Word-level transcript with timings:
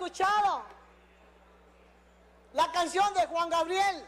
escuchado 0.00 0.62
la 2.54 2.72
canción 2.72 3.12
de 3.12 3.26
Juan 3.26 3.50
Gabriel 3.50 4.06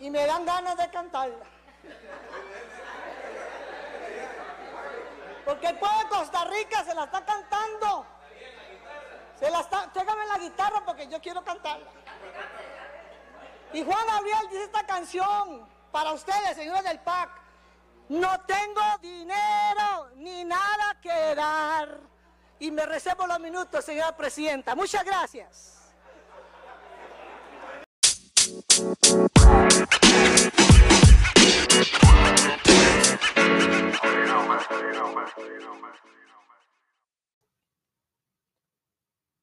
y 0.00 0.08
me 0.08 0.26
dan 0.26 0.46
ganas 0.46 0.74
de 0.78 0.88
cantarla. 0.88 1.44
Porque 5.44 5.66
el 5.66 5.78
pueblo 5.78 5.98
de 5.98 6.08
Costa 6.08 6.44
Rica 6.46 6.82
se 6.82 6.94
la 6.94 7.04
está 7.04 7.24
cantando. 7.26 8.06
Se 9.38 9.50
la 9.50 9.60
está, 9.60 9.92
tráigame 9.92 10.26
la 10.26 10.38
guitarra 10.38 10.82
porque 10.86 11.06
yo 11.08 11.20
quiero 11.20 11.44
cantarla. 11.44 11.90
Y 13.74 13.84
Juan 13.84 14.06
Gabriel 14.06 14.48
dice 14.48 14.64
esta 14.64 14.86
canción 14.86 15.68
para 15.92 16.12
ustedes, 16.12 16.56
señores 16.56 16.84
del 16.84 17.00
PAC. 17.00 17.30
No 18.08 18.40
tengo 18.46 18.80
dinero 19.02 20.08
ni 20.16 20.42
nada 20.44 20.98
que 21.02 21.34
dar. 21.34 22.17
Y 22.60 22.70
me 22.70 22.86
reservo 22.86 23.26
los 23.26 23.38
minutos, 23.38 23.84
señora 23.84 24.16
presidenta. 24.16 24.74
Muchas 24.74 25.04
gracias. 25.04 25.78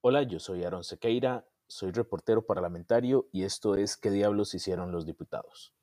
Hola, 0.01 0.21
yo 0.23 0.39
soy 0.39 0.63
Aaron 0.63 0.83
Sequeira, 0.83 1.47
soy 1.67 1.91
reportero 1.91 2.45
parlamentario 2.45 3.27
y 3.31 3.43
esto 3.43 3.75
es 3.75 3.97
¿Qué 3.97 4.11
diablos 4.11 4.53
hicieron 4.53 4.91
los 4.91 5.05
diputados? 5.05 5.73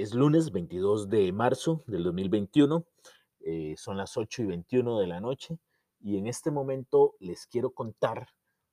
Es 0.00 0.14
lunes 0.14 0.50
22 0.50 1.10
de 1.10 1.30
marzo 1.30 1.84
del 1.86 2.04
2021, 2.04 2.86
eh, 3.40 3.74
son 3.76 3.98
las 3.98 4.16
8 4.16 4.44
y 4.44 4.46
21 4.46 4.98
de 4.98 5.06
la 5.06 5.20
noche 5.20 5.58
y 6.00 6.16
en 6.16 6.26
este 6.26 6.50
momento 6.50 7.16
les 7.20 7.46
quiero 7.46 7.74
contar 7.74 8.28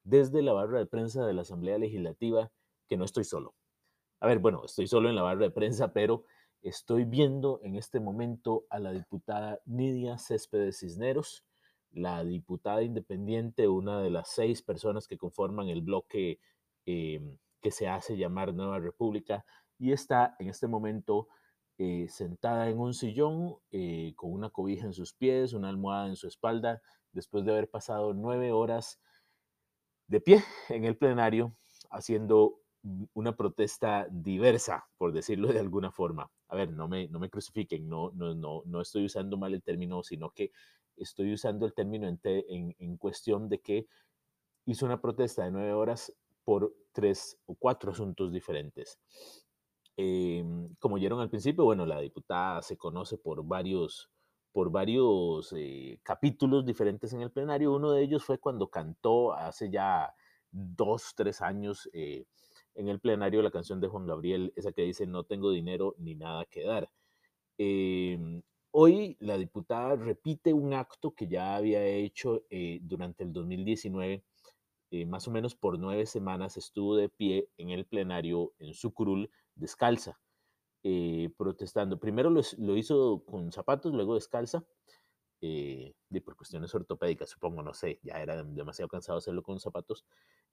desde 0.05 0.41
la 0.41 0.53
barra 0.53 0.79
de 0.79 0.85
prensa 0.85 1.25
de 1.25 1.33
la 1.33 1.41
Asamblea 1.41 1.77
Legislativa 1.79 2.49
que 2.87 2.95
no 2.95 3.03
estoy 3.03 3.25
solo. 3.25 3.55
A 4.21 4.27
ver, 4.27 4.39
bueno, 4.39 4.63
estoy 4.63 4.87
solo 4.87 5.09
en 5.09 5.15
la 5.15 5.21
barra 5.21 5.41
de 5.41 5.51
prensa, 5.51 5.91
pero 5.91 6.23
estoy 6.61 7.03
viendo 7.03 7.59
en 7.61 7.75
este 7.75 7.99
momento 7.99 8.65
a 8.69 8.79
la 8.79 8.93
diputada 8.93 9.59
Nidia 9.65 10.17
Céspedes 10.19 10.79
Cisneros, 10.79 11.43
la 11.91 12.23
diputada 12.23 12.83
independiente, 12.83 13.67
una 13.67 14.01
de 14.01 14.11
las 14.11 14.29
seis 14.29 14.61
personas 14.61 15.09
que 15.09 15.17
conforman 15.17 15.67
el 15.67 15.81
bloque 15.81 16.39
em, 16.85 17.37
que 17.61 17.71
se 17.71 17.89
hace 17.89 18.15
llamar 18.15 18.53
Nueva 18.53 18.79
República, 18.79 19.45
y 19.79 19.91
está 19.91 20.35
en 20.39 20.49
este 20.49 20.67
momento 20.67 21.27
eh, 21.77 22.07
sentada 22.09 22.69
en 22.69 22.79
un 22.79 22.93
sillón 22.93 23.57
eh, 23.71 24.13
con 24.15 24.31
una 24.31 24.49
cobija 24.49 24.85
en 24.85 24.93
sus 24.93 25.13
pies, 25.13 25.53
una 25.53 25.69
almohada 25.69 26.07
en 26.07 26.15
su 26.15 26.27
espalda, 26.27 26.81
después 27.11 27.45
de 27.45 27.51
haber 27.51 27.69
pasado 27.69 28.13
nueve 28.13 28.51
horas 28.51 28.99
de 30.07 30.21
pie 30.21 30.43
en 30.69 30.85
el 30.85 30.97
plenario 30.97 31.55
haciendo 31.89 32.61
una 33.13 33.35
protesta 33.35 34.07
diversa, 34.09 34.87
por 34.97 35.11
decirlo 35.11 35.51
de 35.51 35.59
alguna 35.59 35.91
forma. 35.91 36.31
A 36.47 36.55
ver, 36.55 36.71
no 36.71 36.87
me, 36.87 37.07
no 37.09 37.19
me 37.19 37.29
crucifiquen, 37.29 37.89
no, 37.89 38.11
no, 38.11 38.33
no, 38.33 38.63
no 38.65 38.81
estoy 38.81 39.05
usando 39.05 39.37
mal 39.37 39.53
el 39.53 39.61
término, 39.61 40.03
sino 40.03 40.29
que 40.31 40.51
estoy 40.95 41.33
usando 41.33 41.65
el 41.65 41.73
término 41.73 42.07
en, 42.07 42.19
en, 42.23 42.75
en 42.79 42.97
cuestión 42.97 43.49
de 43.49 43.59
que 43.59 43.87
hizo 44.65 44.85
una 44.85 45.01
protesta 45.01 45.43
de 45.43 45.51
nueve 45.51 45.73
horas 45.73 46.13
por 46.43 46.73
tres 46.93 47.37
o 47.45 47.55
cuatro 47.55 47.91
asuntos 47.91 48.31
diferentes. 48.31 48.99
Em, 49.97 50.75
como 50.79 50.95
oyeron 50.95 51.19
al 51.19 51.29
principio, 51.29 51.65
bueno, 51.65 51.85
la 51.85 51.99
diputada 51.99 52.61
se 52.61 52.77
conoce 52.77 53.17
por 53.17 53.43
varios, 53.45 54.09
por 54.51 54.71
varios 54.71 55.53
eh, 55.57 55.99
capítulos 56.03 56.65
diferentes 56.65 57.13
en 57.13 57.21
el 57.21 57.31
plenario. 57.31 57.73
Uno 57.73 57.91
de 57.91 58.03
ellos 58.03 58.23
fue 58.23 58.39
cuando 58.39 58.69
cantó 58.69 59.33
hace 59.33 59.69
ya 59.69 60.13
dos, 60.51 61.13
tres 61.15 61.41
años 61.41 61.89
eh, 61.93 62.25
en 62.75 62.87
el 62.87 62.99
plenario 62.99 63.41
la 63.41 63.51
canción 63.51 63.81
de 63.81 63.87
Juan 63.87 64.05
Gabriel, 64.05 64.53
esa 64.55 64.71
que 64.71 64.83
dice 64.83 65.07
no 65.07 65.23
tengo 65.23 65.51
dinero 65.51 65.95
ni 65.97 66.15
nada 66.15 66.45
que 66.45 66.63
dar. 66.63 66.89
Em, 67.57 68.43
hoy 68.71 69.17
la 69.19 69.37
diputada 69.37 69.95
repite 69.95 70.53
un 70.53 70.73
acto 70.73 71.13
que 71.13 71.27
ya 71.27 71.55
había 71.55 71.83
hecho 71.85 72.43
eh, 72.49 72.79
durante 72.83 73.23
el 73.23 73.33
2019, 73.33 74.23
eh, 74.91 75.05
más 75.05 75.27
o 75.27 75.31
menos 75.31 75.55
por 75.55 75.79
nueve 75.79 76.05
semanas 76.05 76.55
estuvo 76.55 76.95
de 76.95 77.09
pie 77.09 77.49
en 77.57 77.71
el 77.71 77.85
plenario 77.85 78.53
en 78.59 78.73
su 78.73 78.93
curul 78.93 79.29
descalza, 79.57 80.19
eh, 80.83 81.29
protestando. 81.37 81.99
Primero 81.99 82.29
lo, 82.29 82.77
hizo 82.77 83.23
con 83.25 83.51
zapatos, 83.51 83.93
luego 83.93 84.15
descalza, 84.15 84.65
y 85.39 85.93
por 86.25 86.35
cuestiones 86.35 86.73
ortopédicas, 86.73 87.29
supongo, 87.29 87.61
no 87.61 87.73
sé, 87.73 87.99
ya 88.01 88.21
era 88.21 88.43
demasiado 88.43 88.89
cansado 88.89 89.19
hacerlo 89.19 89.43
con 89.43 89.59
zapatos, 89.59 90.05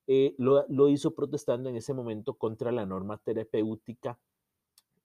eh, 0.07 0.35
lo, 0.39 0.89
hizo 0.89 1.15
protestando 1.15 1.71
en 1.71 1.77
ese 1.77 1.95
momento 1.95 2.35
contra 2.35 2.71
la 2.73 2.85
norma 2.85 3.19
terapéutica, 3.19 4.19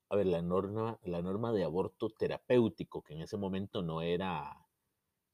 a 0.10 0.16
ver, 0.16 0.26
la 0.26 0.42
norma, 0.42 1.00
la 1.04 1.22
norma 1.22 1.54
de 1.54 1.64
aborto 1.64 2.10
terapéutico, 2.10 3.04
que 3.04 3.14
en 3.14 3.22
ese 3.22 3.38
momento 3.38 3.82
no 3.82 4.02
era, 4.02 4.68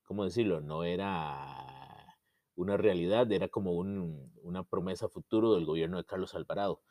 ¿cómo 0.03 0.25
decirlo? 0.25 0.61
No 0.61 0.83
era 0.83 2.15
una 2.55 2.77
realidad, 2.77 3.31
era 3.31 3.47
como 3.47 3.71
una 3.73 4.63
promesa 4.63 5.09
futuro 5.09 5.55
del 5.55 5.65
gobierno 5.65 5.97
de 5.97 6.05
Carlos 6.05 6.35
Alvarado. 6.35 6.81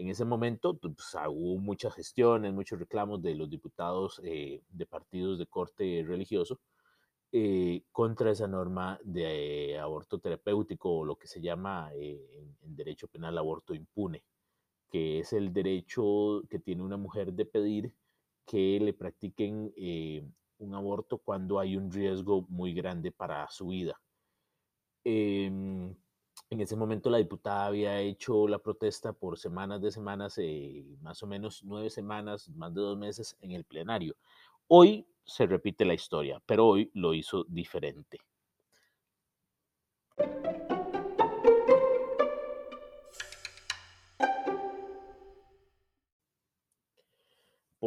En 0.00 0.08
ese 0.08 0.24
momento 0.24 0.78
pues, 0.78 1.14
hubo 1.28 1.58
muchas 1.58 1.94
gestiones, 1.94 2.54
muchos 2.54 2.78
reclamos 2.78 3.20
de 3.20 3.34
los 3.34 3.50
diputados 3.50 4.18
eh, 4.24 4.62
de 4.70 4.86
partidos 4.86 5.38
de 5.38 5.46
corte 5.46 6.02
religioso, 6.06 6.58
eh, 7.32 7.84
contra 7.92 8.30
esa 8.30 8.48
norma 8.48 8.98
de 9.04 9.78
aborto 9.78 10.18
terapéutico 10.18 10.90
o 10.90 11.04
lo 11.04 11.16
que 11.16 11.26
se 11.28 11.42
llama 11.42 11.90
eh, 11.94 12.18
en, 12.62 12.74
derecho 12.74 13.08
penal 13.08 13.36
aborto 13.36 13.74
impune, 13.74 14.24
que 14.90 15.18
es 15.18 15.34
el 15.34 15.52
derecho 15.52 16.44
que 16.48 16.60
tiene 16.60 16.82
una 16.82 16.96
mujer 16.96 17.34
de 17.34 17.44
pedir 17.44 17.94
que 18.46 18.80
le 18.80 18.94
practiquen 18.94 19.70
eh, 19.76 20.26
un 20.60 20.74
aborto 20.74 21.18
cuando 21.18 21.58
hay 21.60 21.76
un 21.76 21.92
riesgo 21.92 22.46
muy 22.48 22.72
grande 22.72 23.12
para 23.12 23.46
su 23.50 23.66
vida. 23.68 24.00
En 26.50 26.60
ese 26.60 26.74
momento 26.74 27.10
la 27.10 27.18
diputada 27.18 27.66
había 27.66 28.00
hecho 28.00 28.48
la 28.48 28.58
protesta 28.58 29.12
por 29.12 29.38
semanas 29.38 29.80
de 29.80 29.92
semanas, 29.92 30.36
más 31.00 31.22
o 31.22 31.28
menos 31.28 31.62
nueve 31.62 31.90
semanas, 31.90 32.48
más 32.48 32.74
de 32.74 32.80
dos 32.80 32.98
meses 32.98 33.36
en 33.40 33.52
el 33.52 33.64
plenario. 33.64 34.16
Hoy 34.66 35.06
se 35.24 35.46
repite 35.46 35.84
la 35.84 35.94
historia, 35.94 36.42
pero 36.44 36.66
hoy 36.66 36.90
lo 36.92 37.14
hizo 37.14 37.44
diferente. 37.44 38.18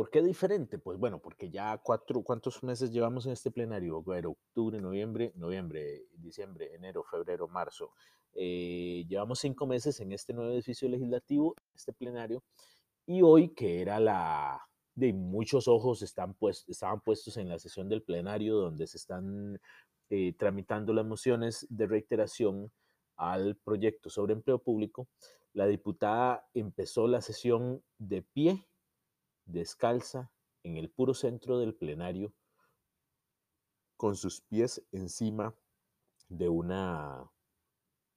¿Por 0.03 0.09
qué 0.09 0.21
diferente? 0.21 0.79
Pues 0.79 0.99
bueno, 0.99 1.19
porque 1.19 1.49
ya 1.49 1.77
cuatro, 1.77 2.23
¿cuántos 2.23 2.61
meses 2.61 2.91
llevamos 2.91 3.25
en 3.25 3.31
este 3.31 3.51
plenario? 3.51 4.01
Bueno, 4.01 4.31
octubre, 4.31 4.81
noviembre, 4.81 5.31
noviembre, 5.35 6.07
diciembre, 6.17 6.75
enero, 6.75 7.05
febrero, 7.05 7.47
marzo. 7.47 7.93
Eh, 8.33 9.05
llevamos 9.07 9.39
cinco 9.39 9.65
meses 9.65 10.01
en 10.01 10.11
este 10.11 10.33
nuevo 10.33 10.51
edificio 10.51 10.89
legislativo, 10.89 11.55
este 11.73 11.93
plenario, 11.93 12.43
y 13.05 13.21
hoy, 13.21 13.53
que 13.53 13.79
era 13.79 13.97
la, 14.01 14.67
de 14.93 15.13
muchos 15.13 15.69
ojos 15.69 16.01
están 16.01 16.33
pues, 16.33 16.65
estaban 16.67 16.99
puestos 16.99 17.37
en 17.37 17.47
la 17.47 17.57
sesión 17.57 17.87
del 17.87 18.03
plenario 18.03 18.57
donde 18.57 18.87
se 18.87 18.97
están 18.97 19.57
eh, 20.09 20.33
tramitando 20.37 20.91
las 20.93 21.05
mociones 21.05 21.65
de 21.69 21.87
reiteración 21.87 22.73
al 23.15 23.55
proyecto 23.55 24.09
sobre 24.09 24.33
empleo 24.33 24.59
público. 24.59 25.07
La 25.53 25.65
diputada 25.65 26.45
empezó 26.53 27.07
la 27.07 27.21
sesión 27.21 27.81
de 27.99 28.21
pie, 28.21 28.67
descalza, 29.45 30.31
en 30.63 30.77
el 30.77 30.89
puro 30.89 31.13
centro 31.13 31.59
del 31.59 31.75
plenario, 31.75 32.33
con 33.97 34.15
sus 34.15 34.41
pies 34.41 34.83
encima 34.91 35.55
de 36.29 36.49
una, 36.49 37.29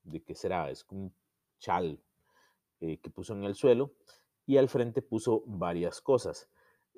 ¿de 0.02 0.22
qué 0.22 0.34
será? 0.34 0.70
Es 0.70 0.84
un 0.90 1.14
chal 1.58 2.00
eh, 2.80 2.98
que 2.98 3.10
puso 3.10 3.34
en 3.34 3.44
el 3.44 3.54
suelo 3.54 3.92
y 4.46 4.56
al 4.56 4.68
frente 4.68 5.02
puso 5.02 5.42
varias 5.46 6.00
cosas. 6.00 6.48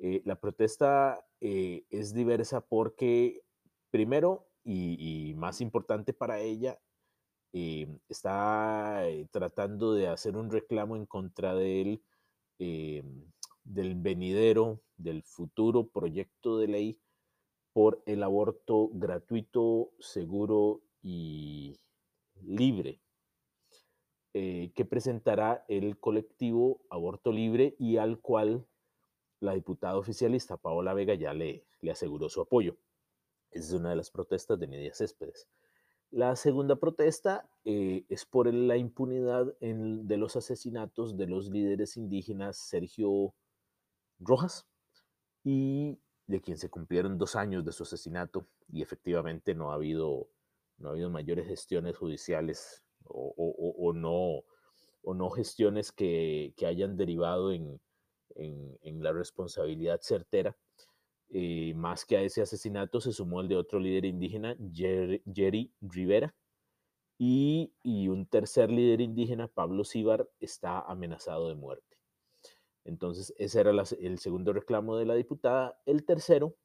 Eh, 0.00 0.22
la 0.24 0.36
protesta 0.36 1.26
eh, 1.40 1.84
es 1.90 2.14
diversa 2.14 2.60
porque, 2.60 3.42
primero, 3.90 4.46
y, 4.64 5.34
más 5.36 5.60
importante 5.60 6.12
para 6.12 6.40
ella, 6.40 6.78
eh, 7.52 7.88
está 8.08 9.02
tratando 9.30 9.94
de 9.94 10.08
hacer 10.08 10.36
un 10.36 10.50
reclamo 10.50 10.96
en 10.96 11.06
contra 11.06 11.54
del 11.54 12.02
venidero, 13.72 14.80
del 14.96 15.22
futuro 15.22 15.86
proyecto 15.88 16.58
de 16.58 16.68
ley 16.68 16.98
por 17.72 18.02
el 18.06 18.22
aborto 18.22 18.90
gratuito, 18.92 19.92
seguro 20.00 20.80
y 21.02 21.78
libre, 22.42 23.00
que 24.32 24.86
presentará 24.88 25.64
el 25.68 25.98
colectivo 25.98 26.80
Aborto 26.90 27.32
Libre 27.32 27.74
y 27.78 27.96
al 27.96 28.20
cual 28.20 28.66
la 29.40 29.54
diputada 29.54 29.96
oficialista 29.96 30.56
Paola 30.56 30.94
Vega 30.94 31.14
ya 31.14 31.32
le, 31.32 31.64
le 31.80 31.90
aseguró 31.90 32.28
su 32.28 32.40
apoyo. 32.40 32.76
Esa 33.50 33.68
es 33.68 33.72
una 33.72 33.90
de 33.90 33.96
las 33.96 34.10
protestas 34.10 34.58
de 34.58 34.66
Nidia 34.66 34.94
Céspedes. 34.94 35.48
La 36.10 36.36
segunda 36.36 36.76
protesta 36.76 37.50
eh, 37.64 38.04
es 38.08 38.24
por 38.24 38.52
la 38.52 38.76
impunidad 38.76 39.54
de 39.60 40.16
los 40.16 40.36
asesinatos 40.36 41.16
de 41.16 41.26
los 41.26 41.50
líderes 41.50 41.96
indígenas 41.96 42.56
Sergio 42.56 43.34
Rojas 44.18 44.66
y 45.44 45.98
de 46.26 46.40
quien 46.40 46.58
se 46.58 46.70
cumplieron 46.70 47.18
dos 47.18 47.36
años 47.36 47.64
de 47.64 47.72
su 47.72 47.84
asesinato 47.84 48.46
y 48.70 48.82
efectivamente 48.82 49.54
no 49.54 49.70
ha 49.70 49.74
habido, 49.74 50.28
no 50.76 50.88
ha 50.88 50.92
habido 50.92 51.10
mayores 51.10 51.46
gestiones 51.46 51.96
judiciales 51.96 52.82
o, 53.04 53.92
no, 53.94 54.44
o 55.02 55.14
no 55.14 55.30
gestiones 55.30 55.92
que, 55.92 56.54
hayan 56.66 56.96
derivado 56.96 57.52
en, 57.52 57.80
la 58.82 59.12
responsabilidad 59.12 60.00
certera. 60.02 60.56
Eh, 61.30 61.74
más 61.74 62.04
que 62.04 62.16
a 62.16 62.22
ese 62.22 62.40
asesinato 62.40 63.00
se 63.00 63.12
sumó 63.12 63.40
el 63.40 63.48
de 63.48 63.56
otro 63.56 63.78
líder 63.78 64.04
indígena, 64.04 64.56
Jerry, 64.72 65.72
Rivera, 65.80 66.34
y, 67.18 67.72
un 68.08 68.26
tercer 68.26 68.70
líder 68.70 69.00
indígena, 69.00 69.48
Pablo 69.48 69.84
Sibar, 69.84 70.28
está 70.40 70.80
amenazado 70.80 71.48
de 71.48 71.54
muerte. 71.54 71.87
Entonces, 72.88 73.34
ese 73.36 73.60
era 73.60 73.70
el 73.70 74.18
segundo 74.18 74.54
reclamo 74.54 74.96
de 74.96 75.04
la 75.04 75.14
diputada. 75.14 75.78
El 75.84 76.06
tercero 76.06 76.56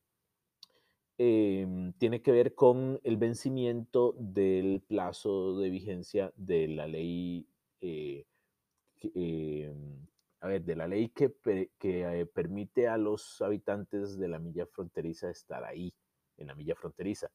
em, 1.17 1.91
tiene 1.93 2.21
que 2.21 2.31
ver 2.31 2.55
con 2.55 3.01
el 3.03 3.17
vencimiento 3.17 4.15
del 4.17 4.81
plazo 4.87 5.59
de 5.59 5.69
vigencia 5.69 6.31
de 6.37 6.69
la 6.69 6.87
ley, 6.87 7.45
eh, 7.81 8.25
em, 9.01 10.07
a 10.39 10.47
ver, 10.47 10.63
de 10.63 10.75
la 10.77 10.87
ley 10.87 11.09
que, 11.09 11.35
eh, 11.45 12.25
permite 12.33 12.87
a 12.87 12.97
los 12.97 13.41
habitantes 13.41 14.17
de 14.17 14.29
la 14.29 14.39
milla 14.39 14.65
fronteriza 14.65 15.29
estar 15.29 15.65
ahí, 15.65 15.93
en 16.37 16.47
la 16.47 16.55
milla 16.55 16.75
fronteriza. 16.75 17.29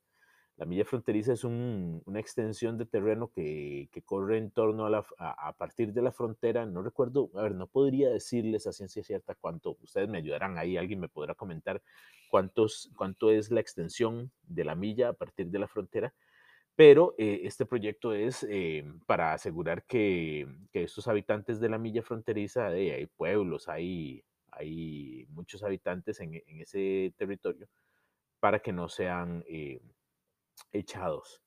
La 0.59 0.67
milla 0.67 0.85
fronteriza 0.85 1.33
es 1.35 1.45
una 1.45 2.19
extensión 2.19 2.79
de 2.79 2.85
terreno 2.85 3.31
que, 3.31 3.89
corre 4.05 4.39
en 4.39 4.51
torno 4.51 4.87
a, 4.87 4.91
la, 4.91 5.05
partir 5.57 5.93
de 5.93 6.03
la 6.03 6.11
frontera. 6.11 6.67
No 6.67 6.83
recuerdo, 6.83 7.31
a 7.35 7.43
ver, 7.43 7.55
no 7.55 7.69
podría 7.69 8.11
decirles 8.11 8.67
a 8.67 8.73
ciencia 8.73 9.05
cierta 9.05 9.37
cuánto, 9.37 9.79
ustedes 9.81 10.09
me 10.09 10.19
ayudarán 10.19 10.59
ahí, 10.59 10.77
alguien 10.77 10.99
me 10.99 11.09
podrá 11.09 11.37
comentar 11.37 11.81
cuántos, 12.29 12.91
cuánto 12.97 13.31
es 13.31 13.53
la 13.53 13.61
extensión 13.61 14.33
de 14.43 14.65
la 14.65 14.75
milla 14.75 15.11
a 15.11 15.13
partir 15.13 15.47
de 15.47 15.61
la 15.61 15.69
frontera. 15.69 16.13
Pero 16.75 17.15
eh, 17.19 17.43
este 17.45 17.65
proyecto 17.65 18.13
es 18.13 18.45
eh, 18.51 18.85
para 19.07 19.35
asegurar 19.35 19.85
que, 19.85 20.49
que, 20.73 20.83
estos 20.83 21.07
habitantes 21.07 21.61
de 21.61 21.69
la 21.69 21.79
milla 21.79 22.03
fronteriza, 22.03 22.77
eh, 22.77 22.95
hay 22.95 23.07
pueblos, 23.07 23.69
hay, 23.69 24.25
hay 24.51 25.25
muchos 25.31 25.63
habitantes 25.63 26.19
en, 26.19 26.35
en, 26.35 26.61
ese 26.61 27.15
territorio, 27.17 27.69
para 28.41 28.59
que 28.59 28.73
no 28.73 28.89
sean 28.89 29.45
echados. 30.73 31.43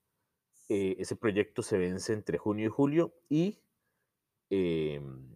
Eh, 0.74 0.96
ese 1.00 1.18
proyecto 1.18 1.62
se 1.64 1.78
vence 1.78 2.14
entre 2.14 2.38
junio 2.38 2.68
y 2.68 2.70
julio 2.70 3.14
y 3.28 3.60
em, 4.50 5.36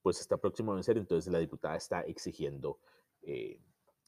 pues 0.00 0.20
está 0.20 0.38
próximo 0.38 0.72
a 0.72 0.76
vencer, 0.76 0.96
entonces 0.96 1.30
la 1.30 1.38
diputada 1.38 1.76
está 1.76 2.00
exigiendo 2.00 2.78
eh, 3.22 3.60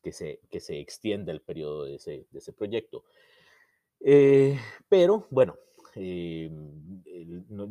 que, 0.02 0.10
se, 0.10 0.40
que 0.50 0.60
se 0.60 0.80
extienda 0.80 1.32
el 1.32 1.42
periodo 1.42 1.84
de 1.84 1.96
ese, 1.96 2.26
de 2.30 2.38
ese 2.38 2.54
proyecto. 2.54 3.04
Eh, 4.00 4.58
pero 4.88 5.26
bueno, 5.30 5.56
em, 5.94 7.02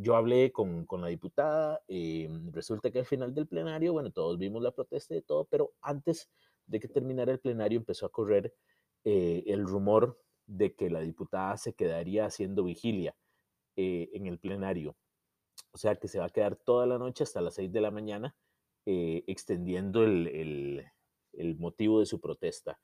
yo 0.02 0.16
hablé 0.16 0.52
con, 0.52 0.86
con 0.86 1.02
la 1.02 1.08
diputada, 1.08 1.82
em, 1.88 2.52
resulta 2.52 2.92
que 2.92 3.00
al 3.00 3.06
final 3.08 3.34
del 3.34 3.48
plenario, 3.48 3.94
bueno, 3.94 4.12
todos 4.12 4.38
vimos 4.38 4.62
la 4.62 4.72
protesta 4.72 5.16
y 5.16 5.22
todo, 5.24 5.46
pero 5.46 5.74
antes 5.82 6.30
de 6.68 6.80
que 6.80 6.88
terminara 6.88 7.32
el 7.32 7.40
plenario 7.40 7.80
empezó 7.80 8.06
a 8.06 8.12
correr 8.12 8.54
el 9.04 9.64
rumor 9.64 10.20
de 10.48 10.74
que 10.74 10.90
la 10.90 11.02
diputada 11.02 11.58
se 11.58 11.74
quedaría 11.74 12.26
haciendo 12.26 12.64
vigilia 12.64 13.16
eh, 13.76 14.10
en 14.14 14.26
el 14.26 14.40
plenario. 14.40 14.96
O 15.72 15.78
sea 15.78 15.96
que 15.96 16.08
se 16.08 16.20
va 16.20 16.26
a 16.26 16.30
quedar 16.30 16.56
toda 16.56 16.88
la 16.88 16.98
noche 16.98 17.24
hasta 17.24 17.42
las 17.42 17.56
6 17.56 17.72
de 17.72 17.82
la 17.82 17.92
mañana 17.92 18.36
eh, 18.86 19.24
extendiendo 19.28 20.04
el, 20.04 20.86
motivo 21.60 22.00
de 22.00 22.06
su 22.06 22.20
protesta. 22.22 22.80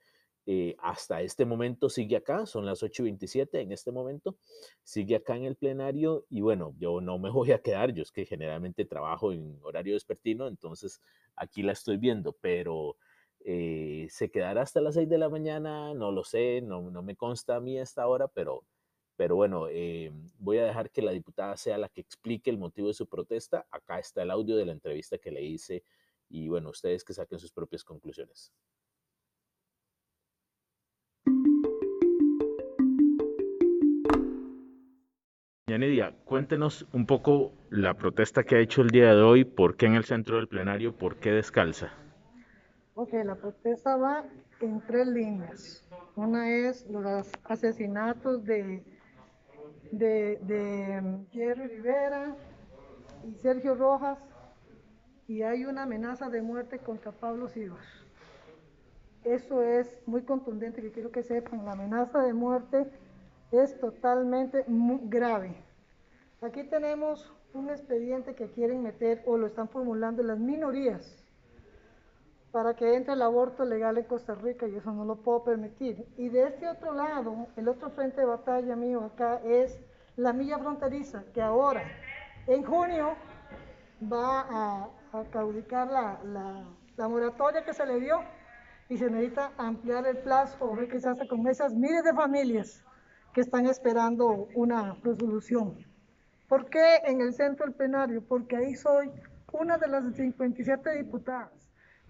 Eh, 0.45 0.75
hasta 0.80 1.21
este 1.21 1.45
momento 1.45 1.89
sigue 1.89 2.18
acá, 2.18 2.45
son 2.45 2.65
las 2.65 2.83
8 2.83 3.04
y 3.04 3.06
27 3.06 3.62
en 3.62 3.71
este 3.71 3.94
momento, 3.94 4.36
sigue 4.83 5.15
acá 5.15 5.38
en 5.38 5.45
el 5.45 5.56
plenario 5.56 6.25
y 6.30 6.42
bueno, 6.42 6.75
yo 6.77 7.00
no 7.00 7.18
me 7.19 7.30
voy 7.31 7.54
a 7.54 7.62
quedar, 7.62 7.94
yo 7.94 8.04
es 8.04 8.12
que 8.12 8.25
generalmente 8.25 8.83
trabajo 8.83 9.31
en 9.31 9.57
horario 9.62 9.94
despertino, 9.94 10.50
entonces 10.50 11.01
aquí 11.38 11.63
la 11.63 11.71
estoy 11.71 11.95
viendo, 11.95 12.33
pero 12.42 12.98
eh, 13.45 14.07
¿Se 14.10 14.30
quedará 14.31 14.62
hasta 14.62 14.81
las 14.81 14.95
6 14.95 15.10
de 15.10 15.18
la 15.18 15.30
mañana? 15.30 15.94
No 15.94 16.12
lo 16.12 16.24
sé, 16.24 16.62
no, 16.62 16.81
me 17.01 17.16
consta 17.16 17.57
a 17.57 17.60
mí 17.60 17.78
esta 17.78 18.07
hora, 18.07 18.28
pero, 18.28 18.63
pero 19.16 19.36
bueno, 19.36 19.68
eh, 19.69 20.12
voy 20.40 20.60
a 20.60 20.66
dejar 20.66 20.92
que 20.92 21.01
la 21.01 21.12
diputada 21.12 21.57
sea 21.57 21.78
la 21.78 21.90
que 21.90 22.01
explique 22.01 22.50
el 22.50 22.57
motivo 22.57 22.88
de 22.88 22.94
su 22.94 23.07
protesta. 23.07 23.66
Acá 23.72 24.00
está 24.00 24.24
el 24.24 24.31
audio 24.31 24.56
de 24.57 24.66
la 24.66 24.72
entrevista 24.72 25.18
que 25.18 25.31
le 25.31 25.44
hice 25.44 25.84
y 26.30 26.48
bueno, 26.48 26.69
ustedes 26.69 27.04
que 27.04 27.13
saquen 27.13 27.40
sus 27.40 27.51
propias 27.51 27.84
conclusiones. 27.84 28.54
Yanidia, 35.68 36.13
cuéntenos 36.25 36.86
un 36.94 37.06
poco 37.06 37.54
la 37.69 37.96
protesta 37.96 38.44
que 38.44 38.56
ha 38.56 38.60
hecho 38.60 38.81
el 38.81 38.89
día 38.89 39.16
de 39.16 39.22
hoy, 39.22 39.44
por 39.44 39.75
qué 39.75 39.88
en 39.88 39.96
el 39.96 40.04
centro 40.04 40.36
del 40.38 40.48
plenario, 40.48 40.96
por 40.96 41.18
qué 41.18 41.31
descalza. 41.31 42.03
Ok, 42.95 43.12
la 43.25 43.34
protesta 43.34 43.98
va 43.98 44.24
en 44.60 44.80
tres 44.81 45.07
líneas. 45.07 45.84
Una 46.16 46.51
es 46.51 46.88
los 46.88 47.28
asesinatos 47.44 48.45
de, 48.45 48.84
de, 49.92 51.01
um, 51.01 51.25
Jerry 51.31 51.69
Rivera 51.69 52.36
y 53.25 53.34
Sergio 53.34 53.74
Rojas 53.74 54.19
y 55.28 55.42
hay 55.42 55.66
una 55.66 55.84
amenaza 55.84 56.30
de 56.30 56.44
muerte 56.44 56.78
contra 56.78 57.12
Pablo 57.12 57.48
Silva. 57.48 57.80
Eso 59.24 59.63
es 59.63 60.00
muy 60.06 60.22
contundente 60.22 60.84
que 60.84 60.92
quiero 60.92 61.12
que 61.12 61.24
sepan. 61.24 61.66
La 61.66 61.72
amenaza 61.72 62.19
de 62.19 62.34
muerte 62.36 62.92
es 63.51 63.80
totalmente 63.80 64.66
grave. 64.68 65.56
Aquí 66.42 66.63
tenemos 66.66 67.34
un 67.56 67.72
expediente 67.72 68.36
que 68.36 68.51
quieren 68.51 68.84
meter 68.84 69.24
o 69.25 69.36
lo 69.36 69.48
están 69.48 69.68
formulando 69.68 70.22
las 70.22 70.38
minorías 70.38 71.23
para 72.54 72.76
que 72.76 72.94
entre 72.94 73.16
el 73.16 73.22
aborto 73.24 73.66
legal 73.66 73.98
en 73.98 74.04
Costa 74.04 74.36
Rica 74.36 74.68
y 74.68 74.75
eso 74.75 74.92
no 74.92 75.06
lo 75.06 75.16
puedo 75.16 75.44
permitir. 75.44 76.06
Y 76.18 76.30
de 76.30 76.44
este 76.44 76.70
otro 76.70 76.94
lado, 76.94 77.48
el 77.58 77.68
otro 77.68 77.89
frente 77.89 78.22
de 78.22 78.27
batalla 78.27 78.75
mío 78.75 79.04
acá 79.04 79.42
es 79.44 79.80
la 80.18 80.34
milla 80.34 80.60
fronteriza, 80.60 81.24
que 81.34 81.42
ahora, 81.42 81.82
en 82.46 82.63
junio, 82.63 83.16
va 84.04 84.46
a, 84.51 84.89
caudicar 85.32 85.88
la, 85.88 86.20
la, 86.96 87.08
moratoria 87.08 87.63
que 87.63 87.74
se 87.74 87.88
le 87.88 88.00
dio 88.00 88.20
y 88.88 88.98
se 88.98 89.10
necesita 89.10 89.51
ampliar 89.58 90.06
el 90.06 90.18
plazo 90.18 90.75
qué 90.92 91.00
se 91.00 91.10
hace 91.10 91.27
con 91.27 91.48
esas 91.48 91.74
miles 91.74 92.04
de 92.04 92.13
familias 92.13 92.84
que 93.34 93.42
están 93.42 93.66
esperando 93.66 94.48
una 94.54 94.96
resolución. 95.04 95.75
¿Por 96.48 96.70
qué 96.70 96.98
en 97.06 97.22
el 97.22 97.34
centro 97.34 97.66
del 97.66 97.74
plenario? 97.74 98.22
Porque 98.22 98.58
ahí 98.58 98.75
soy 98.75 99.12
una 99.51 99.80
de 99.80 99.88
las 99.88 100.04
57 100.16 100.98
diputadas 100.98 101.62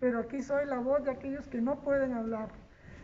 pero 0.04 0.20
aquí 0.20 0.42
soy 0.42 0.66
la 0.66 0.80
voz 0.80 1.02
de 1.06 1.12
aquellos 1.12 1.48
que 1.48 1.62
no 1.62 1.80
pueden 1.80 2.12
hablar, 2.12 2.50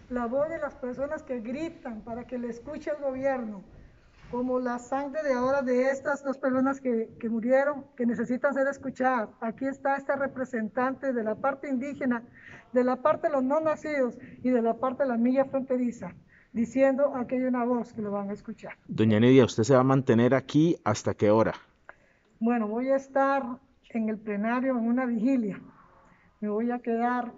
la 0.10 0.26
voz 0.26 0.50
de 0.50 0.58
las 0.58 0.76
personas 0.76 1.24
que 1.24 1.40
gritan 1.40 2.02
para 2.02 2.28
que 2.28 2.38
le 2.38 2.50
escuche 2.50 2.92
el 2.92 3.02
gobierno, 3.02 3.64
como 4.30 4.60
la 4.60 4.80
sangre 4.80 5.24
de 5.24 5.32
ahora 5.32 5.62
de 5.62 5.92
estas 5.92 6.26
dos 6.26 6.38
personas 6.38 6.82
que, 6.82 7.10
que 7.18 7.30
murieron, 7.30 7.86
que 7.96 8.06
necesitan 8.06 8.54
ser 8.54 8.68
escuchadas. 8.68 9.30
Aquí 9.40 9.66
está 9.66 9.96
este 9.96 10.14
representante 10.14 11.14
de 11.14 11.24
la 11.24 11.36
parte 11.36 11.70
indígena, 11.70 12.22
de 12.74 12.84
la 12.84 12.98
parte 12.98 13.28
de 13.28 13.34
los 13.34 13.44
no 13.44 13.62
nacidos 13.62 14.18
y 14.44 14.50
de 14.50 14.62
la 14.62 14.74
parte 14.74 15.04
de 15.04 15.10
la 15.10 15.16
milla 15.16 15.46
fronteriza 15.46 16.14
diciendo 16.52 17.16
aquí 17.16 17.36
hay 17.36 17.44
una 17.44 17.64
voz 17.64 17.94
que 17.94 18.02
lo 18.02 18.12
van 18.12 18.30
a 18.30 18.34
escuchar. 18.34 18.74
Doña 18.90 19.22
Nidia, 19.22 19.46
¿usted 19.46 19.64
se 19.64 19.74
va 19.74 19.80
a 19.80 19.86
mantener 19.86 20.34
aquí 20.34 20.76
hasta 20.84 21.14
qué 21.14 21.32
hora? 21.32 21.54
Bueno, 22.42 22.68
voy 22.68 22.90
a 22.90 22.98
estar 22.98 23.44
en 23.92 24.10
el 24.10 24.18
plenario 24.18 24.78
en 24.78 24.86
una 24.86 25.06
vigilia 25.06 25.62
me 26.40 26.50
voy 26.50 26.72
a 26.72 26.80
quedar 26.80 27.34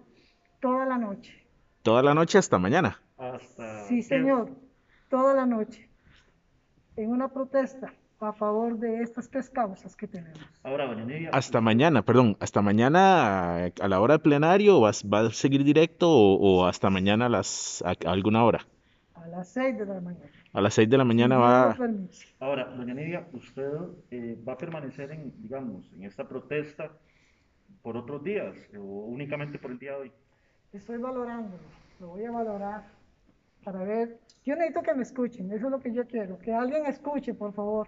toda 0.60 0.86
la 0.86 0.98
noche. 0.98 1.34
¿Toda 1.82 2.04
la 2.04 2.14
noche 2.14 2.38
hasta 2.38 2.58
mañana? 2.58 3.02
sí, 3.88 4.02
señor, 4.02 4.52
toda 5.10 5.34
la 5.34 5.46
noche. 5.46 5.90
En 6.96 7.10
una 7.10 7.28
protesta 7.28 7.94
a 8.28 8.34
favor 8.34 8.78
de 8.78 9.02
estas 9.02 9.30
tres 9.30 9.50
causas 9.50 9.96
que 9.96 10.08
tenemos. 10.08 10.40
Ahora, 10.64 10.96
Hasta 11.32 11.60
mañana, 11.60 12.04
perdón, 12.04 12.38
hasta 12.40 12.62
mañana 12.62 13.66
a 13.66 13.88
la 13.88 14.00
hora 14.00 14.16
del 14.16 14.22
plenario, 14.22 14.80
¿vas, 14.80 15.04
¿va 15.04 15.22
a 15.22 15.32
seguir 15.32 15.64
directo 15.64 16.08
o, 16.10 16.66
hasta 16.68 16.90
mañana 16.90 17.26
a, 17.26 17.30
las, 17.30 17.84
a, 17.84 17.96
alguna 18.10 18.44
hora? 18.44 18.68
A 19.16 19.28
las 19.28 19.50
seis 19.50 19.78
de 19.78 19.86
la 19.86 20.00
mañana. 20.02 20.30
A 20.54 20.62
las 20.62 20.74
seis 20.74 20.90
de 20.90 20.98
la 20.98 21.04
mañana 21.04 21.38
va... 21.38 21.76
Ahora, 22.40 22.66
doña 22.66 22.94
Nidia, 22.94 23.28
usted 23.34 23.72
eh, 24.12 24.38
va 24.48 24.54
a 24.54 24.58
permanecer 24.58 25.12
en, 25.12 25.34
digamos, 25.42 25.92
en 25.94 26.04
esta 26.04 26.28
protesta 26.28 26.92
por 27.82 27.98
otros 27.98 28.24
días 28.24 28.56
o 28.78 28.82
únicamente 28.82 29.58
por 29.58 29.72
el 29.72 29.80
día 29.80 29.92
de 29.92 29.98
hoy? 29.98 30.12
Estoy 30.74 30.98
valorándolo, 30.98 31.64
lo 32.00 32.08
voy 32.08 32.26
a 32.26 32.32
valorar 32.32 32.84
para 33.64 33.84
ver. 33.84 34.20
Yo 34.46 34.56
necesito 34.56 34.82
que 34.82 34.94
me 34.94 35.04
escuchen, 35.04 35.52
eso 35.52 35.66
es 35.66 35.72
lo 35.72 35.80
que 35.80 35.94
yo 35.94 36.08
quiero. 36.08 36.40
Que 36.40 36.54
alguien 36.54 36.86
escuche, 36.86 37.34
por 37.34 37.54
favor. 37.54 37.88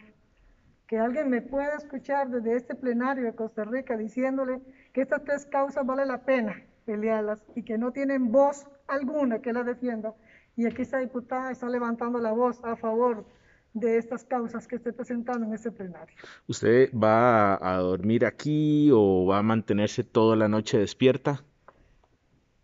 Que 0.88 1.00
alguien 1.00 1.30
me 1.30 1.42
pueda 1.42 1.76
escuchar 1.76 2.30
desde 2.30 2.56
este 2.56 2.76
plenario 2.76 3.24
de 3.24 3.34
Costa 3.34 3.64
Rica 3.64 3.98
diciéndole 3.98 4.62
que 4.92 5.02
estas 5.02 5.24
tres 5.24 5.46
causas 5.46 5.86
vale 5.86 6.06
la 6.06 6.20
pena 6.24 6.62
pelearlas 6.86 7.44
y 7.56 7.64
que 7.64 7.78
no 7.78 7.92
tienen 7.92 8.32
voz 8.32 8.68
alguna 8.88 9.40
que 9.40 9.54
las 9.54 9.66
defienda. 9.66 10.14
Y 10.56 10.66
aquí 10.66 10.82
esta 10.82 11.00
diputada 11.00 11.52
está 11.52 11.70
levantando 11.70 12.20
la 12.20 12.32
voz 12.32 12.64
a 12.64 12.76
favor 12.76 13.26
de 13.74 13.98
estas 13.98 14.24
causas 14.24 14.68
que 14.68 14.75
estoy 14.75 14.92
presentando 14.92 15.46
en 15.46 15.53
este 15.53 15.72
plenario. 15.72 16.15
¿Usted 16.48 16.92
va 16.94 17.56
a 17.56 17.77
dormir 17.77 18.25
aquí 18.25 18.89
o 18.94 19.25
va 19.25 19.39
a 19.39 19.44
mantenerse 19.44 20.03
toda 20.03 20.36
la 20.36 20.48
noche 20.48 20.77
despierta? 20.77 21.44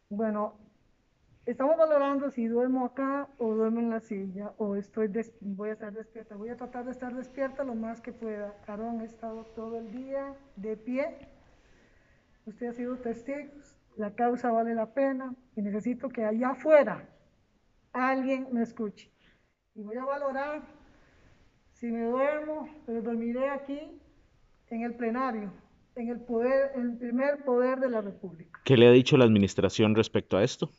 Bueno, 0.10 0.56
estamos 1.46 1.78
valorando 1.78 2.30
si 2.30 2.48
duermo 2.48 2.86
acá 2.86 3.28
o 3.40 3.54
duermo 3.54 3.80
en 3.80 3.90
la 3.90 4.00
silla 4.00 4.54
o 4.58 4.76
estoy 4.76 5.10
voy 5.42 5.70
a 5.70 5.74
estar 5.74 5.94
despierta. 5.94 6.36
Voy 6.36 6.50
a 6.50 6.58
tratar 6.58 6.86
de 6.86 6.92
estar 6.92 7.14
despierta 7.16 7.64
lo 7.64 7.76
más 7.76 8.02
que 8.02 8.14
pueda. 8.14 8.56
Carón 8.66 9.02
ha 9.02 9.06
estado 9.06 9.46
todo 9.56 9.80
el 9.80 9.92
día 9.92 10.36
de 10.56 10.78
pie. 10.78 11.28
Usted 12.46 12.68
ha 12.68 12.74
sido 12.74 12.98
testigo. 12.98 13.52
La 13.98 14.14
causa 14.14 14.52
vale 14.52 14.76
la 14.76 14.94
pena 14.94 15.36
y 15.56 15.62
necesito 15.62 16.08
que 16.08 16.24
allá 16.24 16.52
afuera 16.52 17.10
alguien 17.92 18.48
me 18.52 18.62
escuche. 18.62 19.12
Y 19.76 19.84
voy 19.84 19.98
a 19.98 20.06
valorar 20.06 20.79
si 21.80 21.88
me 21.88 22.04
duermo, 22.04 22.70
pero 22.86 23.02
dormiré 23.02 23.50
aquí 23.50 23.80
en 24.70 24.84
el 24.84 24.94
plenario 24.96 25.52
en 26.00 26.10
el 26.10 26.20
poder, 26.20 26.72
el 26.76 26.98
primer 26.98 27.44
poder 27.44 27.80
de 27.80 27.90
la 27.90 28.02
República. 28.02 28.60
¿Qué 28.64 28.78
le 28.78 28.88
ha 28.88 28.92
dicho 28.92 29.18
la 29.18 29.26
administración 29.26 29.96
respecto 29.96 30.38
a 30.38 30.44
esto? 30.44 30.70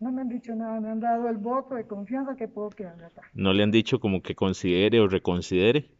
No 0.00 0.12
me 0.12 0.22
han 0.22 0.28
dicho 0.28 0.54
nada, 0.54 0.80
me 0.80 0.90
han 0.90 1.00
dado 1.00 1.28
el 1.28 1.36
voto 1.36 1.74
de 1.74 1.86
confianza 1.86 2.36
que 2.36 2.48
puedo 2.48 2.70
quedarme 2.70 3.04
acá. 3.04 3.22
¿No 3.34 3.52
le 3.52 3.62
han 3.62 3.70
dicho 3.70 4.00
como 4.00 4.22
que 4.22 4.34
considere 4.34 5.00
o 5.00 5.08
reconsidere? 5.08 5.90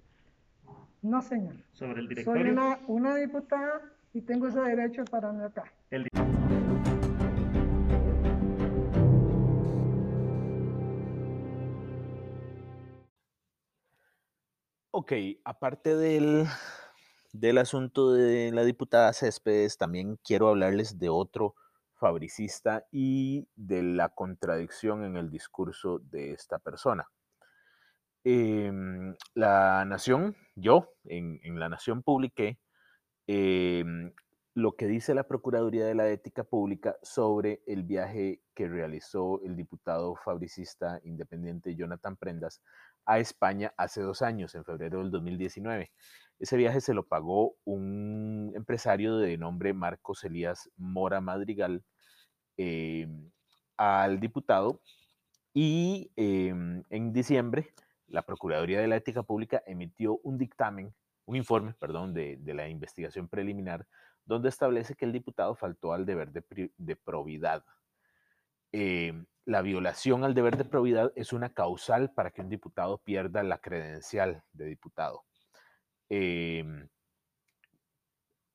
No, 1.02 1.23
señor. 1.23 1.54
Sobre 1.73 2.00
el 2.00 2.09
directorio. 2.09 2.43
Soy 2.43 2.50
una, 2.50 2.78
una 2.87 3.16
diputada 3.16 3.83
y 4.12 4.23
tengo 4.23 4.49
ese 4.49 4.61
derecho 4.61 5.04
para 5.04 5.31
estar 5.31 5.64
acá. 5.64 5.73
El... 5.90 6.09
Ok, 14.96 15.12
aparte 15.44 15.96
del, 15.96 16.46
del 17.32 17.58
asunto 17.58 18.12
de 18.12 18.52
la 18.52 18.62
diputada 18.62 19.12
Céspedes, 19.12 19.76
también 19.76 20.20
quiero 20.22 20.46
hablarles 20.50 21.00
de 21.00 21.08
otro 21.08 21.56
fabricista 21.94 22.86
y 22.92 23.48
de 23.56 23.82
la 23.82 24.10
contradicción 24.10 25.02
en 25.04 25.16
el 25.16 25.30
discurso 25.32 25.98
de 25.98 26.30
esta 26.30 26.60
persona. 26.60 27.08
Em, 28.22 29.16
la 29.34 29.84
Nación, 29.84 30.36
yo 30.54 30.92
en, 31.06 31.40
La 31.58 31.68
Nación 31.68 32.04
publiqué 32.04 32.60
em, 33.26 34.12
lo 34.54 34.76
que 34.76 34.86
dice 34.86 35.12
la 35.12 35.26
Procuraduría 35.26 35.86
de 35.86 35.96
la 35.96 36.08
Ética 36.08 36.44
Pública 36.44 36.96
sobre 37.02 37.64
el 37.66 37.82
viaje 37.82 38.42
que 38.54 38.68
realizó 38.68 39.42
el 39.42 39.56
diputado 39.56 40.14
fabricista 40.14 41.00
independiente 41.02 41.74
Jonathan 41.74 42.16
Prendas 42.16 42.62
a 43.06 43.18
España 43.18 43.73
hace 43.76 44.00
dos 44.00 44.23
años, 44.23 44.54
en 44.54 44.64
febrero 44.64 44.99
del 45.00 45.11
2019. 45.11 45.92
Ese 46.38 46.56
viaje 46.56 46.80
se 46.80 46.94
lo 46.94 47.06
pagó 47.06 47.56
un 47.64 48.52
empresario 48.54 49.16
de 49.18 49.38
nombre 49.38 49.73
Marcos 49.73 50.25
Elías 50.25 50.70
Mora 50.76 51.20
Madrigal 51.20 51.84
em, 52.56 53.30
al 53.76 54.20
diputado 54.20 54.80
y 55.52 56.11
em, 56.16 56.82
en 56.90 57.12
diciembre 57.12 57.73
la 58.08 58.23
Procuraduría 58.23 58.80
de 58.80 58.88
la 58.88 58.96
Ética 58.96 59.23
Pública 59.23 59.62
emitió 59.66 60.18
un 60.23 60.38
dictamen, 60.38 60.94
un 61.26 61.37
informe, 61.37 61.75
perdón, 61.75 62.14
de, 62.14 62.38
la 62.44 62.68
investigación 62.68 63.28
preliminar 63.28 63.87
donde 64.25 64.49
establece 64.49 64.94
que 64.94 65.04
el 65.04 65.12
diputado 65.12 65.54
faltó 65.54 65.92
al 65.92 66.06
deber 66.06 66.30
de, 66.32 66.96
probidad. 66.96 67.64
Em, 68.73 69.26
la 69.46 69.62
violación 69.62 70.24
al 70.24 70.34
deber 70.34 70.56
de 70.56 70.64
probidad 70.64 71.12
es 71.16 71.32
una 71.32 71.50
causal 71.52 72.12
para 72.12 72.30
que 72.30 72.40
un 72.40 72.48
diputado 72.48 72.98
pierda 72.98 73.42
la 73.42 73.58
credencial 73.58 74.42
de 74.52 74.66
diputado. 74.66 75.24
Em, 76.08 76.88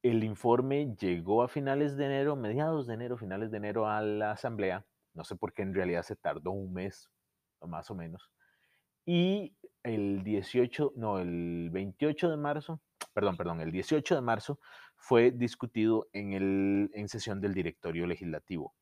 el 0.01 0.23
informe 0.23 0.95
llegó 0.99 1.43
a 1.43 1.47
finales 1.47 1.97
de 1.97 2.05
enero, 2.05 2.35
mediados 2.35 2.87
de 2.87 2.93
enero, 2.93 3.17
finales 3.17 3.51
de 3.51 3.57
enero 3.57 3.87
a 3.87 4.01
la 4.01 4.31
asamblea. 4.31 4.85
No 5.13 5.23
sé 5.23 5.35
por 5.35 5.53
qué 5.53 5.61
en 5.61 5.73
realidad 5.73 6.03
se 6.03 6.15
tardó 6.15 6.51
un 6.51 6.73
mes, 6.73 7.09
más 7.61 7.91
o 7.91 7.95
menos. 7.95 8.31
Y 9.05 9.55
el 9.83 10.23
18, 10.23 10.93
no, 10.95 11.19
el 11.19 11.69
28 11.71 12.29
de 12.29 12.37
marzo, 12.37 12.81
perdón, 13.13 13.37
perdón, 13.37 13.61
el 13.61 13.71
18 13.71 14.15
de 14.15 14.21
marzo 14.21 14.59
fue 14.95 15.31
discutido 15.31 16.07
en, 16.13 16.33
el, 16.33 16.91
en 16.93 17.09
sesión 17.09 17.41
del 17.41 17.53
directorio 17.53 18.07
legislativo. 18.07 18.73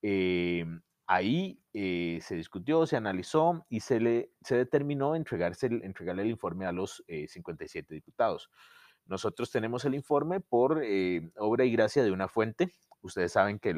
Em, 0.00 0.80
Ahí 1.06 1.60
eh, 1.74 2.18
se 2.22 2.34
discutió, 2.34 2.86
se 2.86 2.96
analizó 2.96 3.66
y 3.68 3.80
se, 3.80 4.00
le, 4.00 4.30
se 4.42 4.56
determinó 4.56 5.14
entregarse 5.14 5.66
entregarle 5.66 6.22
el 6.22 6.30
informe 6.30 6.66
a 6.66 6.72
los 6.72 7.04
57 7.06 7.86
eh, 7.92 7.94
diputados. 7.94 8.50
Nosotros 9.06 9.50
tenemos 9.50 9.84
el 9.84 9.94
informe 9.94 10.40
por 10.40 10.80
eh, 10.82 11.30
obra 11.36 11.64
y 11.64 11.72
gracia 11.72 12.02
de 12.02 12.10
una 12.10 12.26
fuente. 12.26 12.72
Ustedes 13.02 13.32
saben 13.32 13.58
que 13.58 13.74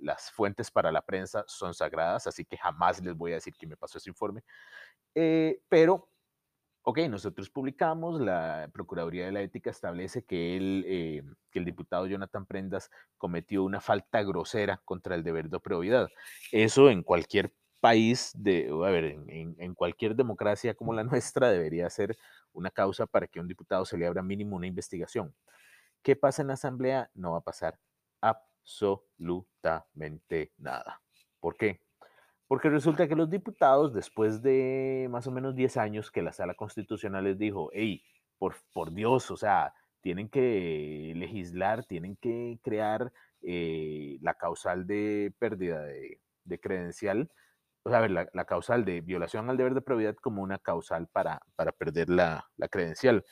las 0.00 0.30
fuentes 0.30 0.70
para 0.70 0.90
la 0.90 1.02
prensa 1.02 1.44
son 1.46 1.74
sagradas, 1.74 2.26
así 2.26 2.46
que 2.46 2.56
jamás 2.56 3.02
les 3.02 3.14
voy 3.14 3.32
a 3.32 3.34
decir 3.34 3.54
quién 3.54 3.68
me 3.68 3.76
pasó 3.76 3.98
ese 3.98 4.08
informe. 4.08 4.42
pero 5.68 6.08
Ok, 6.90 7.00
nosotros 7.10 7.50
publicamos, 7.50 8.18
la 8.18 8.70
Procuraduría 8.72 9.26
de 9.26 9.32
la 9.32 9.42
Ética 9.42 9.68
establece 9.68 10.24
que 10.24 10.56
el, 10.56 10.86
eh, 10.88 11.22
que 11.50 11.58
el 11.58 11.66
diputado 11.66 12.06
Jonathan 12.06 12.46
Prendas 12.46 12.90
cometió 13.18 13.62
una 13.62 13.82
falta 13.82 14.22
grosera 14.22 14.80
contra 14.86 15.14
el 15.14 15.22
deber 15.22 15.50
de 15.50 15.60
probidad. 15.60 16.08
Eso 16.50 16.88
en 16.88 17.02
cualquier 17.02 17.52
país, 17.80 18.32
de, 18.34 18.70
a 18.70 18.88
ver, 18.88 19.04
en, 19.04 19.54
en, 19.58 19.74
cualquier 19.74 20.16
democracia 20.16 20.72
como 20.72 20.94
la 20.94 21.04
nuestra 21.04 21.50
debería 21.50 21.90
ser 21.90 22.16
una 22.54 22.70
causa 22.70 23.04
para 23.04 23.26
que 23.26 23.38
un 23.38 23.48
diputado 23.48 23.84
se 23.84 23.98
le 23.98 24.06
abra 24.06 24.22
mínimo 24.22 24.56
una 24.56 24.66
investigación. 24.66 25.34
¿Qué 26.02 26.16
pasa 26.16 26.40
en 26.40 26.48
la 26.48 26.54
Asamblea? 26.54 27.10
No 27.12 27.32
va 27.32 27.38
a 27.40 27.42
pasar 27.42 27.78
absolutamente 28.22 30.54
nada. 30.56 31.02
¿Por 31.38 31.58
qué? 31.58 31.82
Porque 32.48 32.70
resulta 32.70 33.06
que 33.06 33.14
los 33.14 33.28
diputados, 33.28 33.92
después 33.92 34.42
de 34.42 35.06
más 35.10 35.26
o 35.26 35.30
menos 35.30 35.54
10 35.54 35.76
años 35.76 36.10
que 36.10 36.22
la 36.22 36.32
sala 36.32 36.54
constitucional 36.54 37.24
les 37.24 37.38
dijo, 37.38 37.70
hey, 37.74 38.02
por, 38.38 38.56
por 38.72 38.92
Dios, 38.92 39.30
o 39.30 39.36
sea, 39.36 39.74
tienen 40.00 40.30
que 40.30 41.12
legislar, 41.14 41.84
tienen 41.84 42.16
que 42.16 42.58
crear 42.62 43.12
eh, 43.42 44.16
la 44.22 44.34
causal 44.34 44.86
de 44.86 45.34
pérdida 45.38 45.82
de, 45.82 46.60
credencial, 46.60 47.30
o 47.82 47.90
sea, 47.90 48.08
la, 48.08 48.26
la, 48.32 48.44
causal 48.46 48.86
de 48.86 49.02
violación 49.02 49.50
al 49.50 49.58
deber 49.58 49.74
de 49.74 49.82
probidad 49.82 50.16
como 50.16 50.42
una 50.42 50.58
causal 50.58 51.06
para, 51.08 51.42
para 51.54 51.72
perder 51.72 52.08
la, 52.08 52.48
la 52.56 52.68
credencial. 52.68 53.24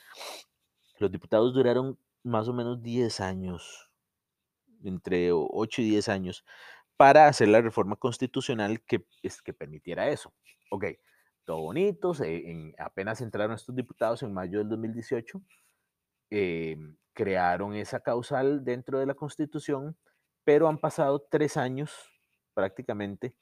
Los 0.99 1.11
diputados 1.11 1.55
duraron 1.55 1.97
más 2.23 2.47
o 2.47 2.53
menos 2.53 2.83
10 2.83 3.19
años, 3.21 3.89
entre 4.83 5.31
8 5.31 5.81
y 5.81 5.89
10 5.89 6.09
años, 6.09 6.45
para 6.97 7.27
hacer 7.27 7.47
la 7.47 7.61
reforma 7.61 7.95
constitucional 7.95 8.81
que, 8.81 9.05
es, 9.23 9.41
que 9.41 9.53
permitiera 9.53 10.09
eso. 10.09 10.33
Ok, 10.71 10.85
todo 11.45 11.61
bonito, 11.61 12.11
apenas 12.79 13.21
entraron 13.21 13.55
estos 13.55 13.75
diputados 13.75 14.23
en 14.23 14.33
mayo 14.33 14.59
del 14.59 14.69
2018, 14.69 15.41
em, 16.31 16.97
crearon 17.13 17.73
esa 17.75 18.01
causal 18.01 18.65
dentro 18.65 18.99
de 18.99 19.05
la 19.05 19.13
constitución, 19.13 19.97
pero 20.43 20.67
han 20.67 20.79
pasado 20.79 21.25
tres 21.31 21.55
años 21.55 21.93
prácticamente 22.53 23.35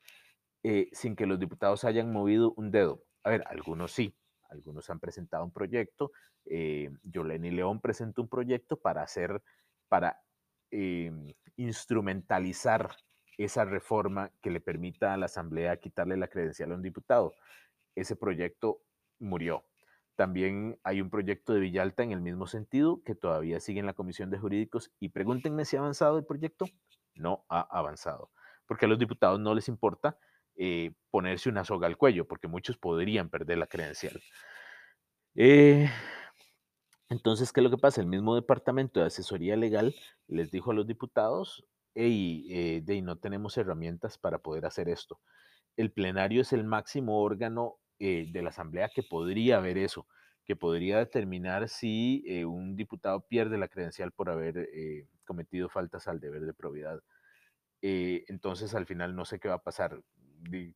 eh, 0.64 0.90
sin 0.92 1.16
que 1.16 1.26
los 1.26 1.40
diputados 1.40 1.84
hayan 1.84 2.12
movido 2.12 2.54
un 2.58 2.72
dedo. 2.72 3.04
A 3.24 3.30
ver, 3.30 3.44
algunos 3.48 3.92
sí, 3.92 4.16
algunos 4.50 4.90
han 4.90 5.00
presentado 5.00 5.44
un 5.44 5.52
proyecto. 5.52 6.12
Eh, 6.46 6.90
Yoleni 7.04 7.52
León 7.52 7.82
presentó 7.82 8.22
un 8.22 8.30
proyecto 8.30 8.78
para 8.78 9.02
hacer, 9.02 9.42
para 9.88 10.22
em, 10.72 11.34
instrumentalizar 11.58 12.90
esa 13.38 13.65
reforma 13.65 14.32
que 14.42 14.50
le 14.50 14.62
permita 14.62 15.13
a 15.13 15.18
la 15.18 15.25
Asamblea 15.25 15.77
quitarle 15.77 16.18
la 16.18 16.27
credencial 16.27 16.72
a 16.72 16.75
un 16.75 16.82
diputado. 16.82 17.34
Ese 17.96 18.15
proyecto 18.15 18.82
murió. 19.20 19.65
También 20.15 20.80
hay 20.84 21.01
un 21.01 21.10
proyecto 21.10 21.54
de 21.54 21.60
Villalta 21.60 22.04
en 22.04 22.12
el 22.12 22.22
mismo 22.22 22.48
sentido 22.48 23.01
que 23.04 23.15
todavía 23.15 23.60
sigue 23.60 23.82
en 23.82 23.86
la 23.86 23.94
Comisión 23.94 24.30
de 24.30 24.39
Jurídicos 24.39 24.92
y 25.00 25.10
pregúntenme 25.10 25.65
si 25.65 25.75
ha 25.75 25.80
avanzado 25.80 26.18
el 26.18 26.25
proyecto. 26.25 26.65
No 27.15 27.46
ha 27.50 27.62
avanzado, 27.62 28.32
porque 28.65 28.86
a 28.86 28.88
los 28.88 29.00
diputados 29.00 29.39
no 29.39 29.54
les 29.54 29.68
importa 29.68 30.18
eh, 30.56 30.94
ponerse 31.12 31.50
una 31.50 31.65
soga 31.65 31.88
al 31.88 31.98
cuello, 31.98 32.27
porque 32.27 32.48
muchos 32.48 32.77
podrían 32.77 33.30
perder 33.30 33.58
la 33.58 33.68
credencial. 33.68 34.22
Eh, 35.36 35.89
entonces, 37.10 37.51
¿qué 37.51 37.60
es 37.60 37.63
lo 37.63 37.70
que 37.70 37.77
pasa? 37.77 38.00
El 38.00 38.08
mismo 38.08 38.36
Departamento 38.36 39.00
de 39.00 39.08
Asesoría 39.08 39.58
Legal 39.58 39.94
les 40.27 40.51
dijo 40.51 40.72
a 40.72 40.74
los 40.74 40.88
diputados, 40.88 41.65
hey, 41.96 42.82
de, 42.82 43.02
no 43.02 43.18
tenemos 43.18 43.58
herramientas 43.58 44.18
para 44.18 44.40
poder 44.40 44.66
hacer 44.66 44.90
esto. 44.90 45.20
El 45.78 45.92
plenario 45.92 46.42
es 46.42 46.54
el 46.54 46.64
máximo 46.64 47.22
órgano 47.22 47.75
de 47.98 48.42
la 48.44 48.50
Asamblea 48.50 48.90
que 48.94 49.04
podría 49.04 49.60
ver 49.60 49.78
eso, 49.78 50.08
que 50.46 50.56
podría 50.56 51.00
determinar 51.00 51.70
si 51.70 52.24
un 52.46 52.75
diputado 52.75 53.22
pierde 53.28 53.58
la 53.58 53.68
credencial 53.68 54.12
por 54.12 54.30
haber 54.30 54.70
cometido 55.25 55.70
faltas 55.70 56.08
al 56.08 56.20
deber 56.20 56.42
de 56.46 56.54
probidad. 56.54 57.02
entonces, 57.82 58.75
al 58.75 58.86
final, 58.86 59.16
no 59.16 59.25
sé 59.25 59.40
qué 59.40 59.48
va 59.48 59.56
a 59.56 59.64
pasar. 59.64 60.02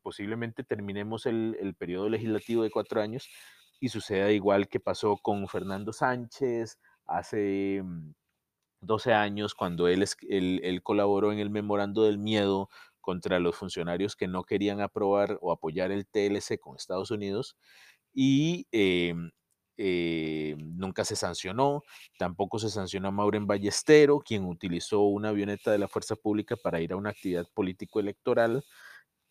Posiblemente 0.01 0.63
terminemos 0.63 1.25
el, 1.25 1.57
el 1.59 1.75
periodo 1.75 2.09
legislativo 2.09 2.63
de 2.63 2.71
cuatro 2.71 3.01
años 3.01 3.29
y 3.79 3.89
suceda 3.89 4.31
igual 4.31 4.67
que 4.67 4.79
pasó 4.79 5.17
con 5.17 5.47
Fernando 5.47 5.93
Sánchez 5.93 6.79
hace 7.05 7.83
12 8.81 9.12
mm, 9.12 9.13
años 9.13 9.55
cuando 9.55 9.88
él, 9.88 10.05
él, 10.29 10.83
colaboró 10.83 11.31
en 11.31 11.39
el 11.39 11.50
memorando 11.50 12.03
del 12.03 12.17
miedo 12.17 12.69
contra 13.01 13.39
los 13.39 13.55
funcionarios 13.55 14.15
que 14.15 14.27
no 14.27 14.43
querían 14.43 14.81
aprobar 14.81 15.38
o 15.41 15.51
apoyar 15.51 15.91
el 15.91 16.05
TLC 16.05 16.59
con 16.59 16.75
Estados 16.75 17.12
Unidos 17.12 17.57
y 18.13 18.67
em, 18.71 19.31
eh, 19.77 20.55
nunca 20.57 21.05
se 21.05 21.15
sancionó, 21.15 21.83
tampoco 22.17 22.59
se 22.59 22.69
sancionó 22.69 23.07
a 23.09 23.12
Mauren 23.12 23.48
Ballestero, 23.48 24.19
quien 24.19 24.45
utilizó 24.45 25.01
una 25.01 25.29
avioneta 25.29 25.71
de 25.71 25.77
la 25.79 25.88
Fuerza 25.88 26.15
Pública 26.15 26.55
para 26.57 26.81
ir 26.81 26.93
a 26.93 26.98
una 26.98 27.12
actividad 27.12 27.48
político-electoral 27.53 28.63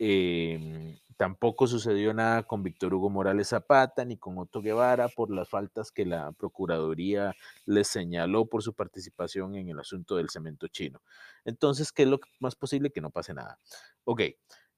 Em, 0.00 0.96
tampoco 1.18 1.66
sucedió 1.66 2.14
nada 2.14 2.44
con 2.44 2.62
Víctor 2.62 2.94
Hugo 2.94 3.10
Morales 3.10 3.48
Zapata 3.48 4.04
ni 4.04 4.16
con 4.16 4.38
Otto 4.38 4.62
Guevara 4.62 5.08
por 5.08 5.30
las 5.30 5.48
faltas 5.48 5.90
que 5.90 6.06
la 6.06 6.30
Procuraduría 6.32 7.34
les 7.66 7.88
señaló 7.88 8.46
por 8.46 8.62
su 8.62 8.72
participación 8.72 9.56
en 9.56 9.68
el 9.68 9.80
asunto 9.80 10.16
del 10.16 10.30
cemento 10.30 10.68
chino. 10.68 11.02
Entonces, 11.44 11.90
¿qué 11.90 12.04
es 12.04 12.08
lo 12.08 12.20
más 12.38 12.54
posible? 12.54 12.90
Que 12.90 13.00
no 13.00 13.10
pase 13.10 13.34
nada. 13.34 13.58
Ok, 14.04 14.22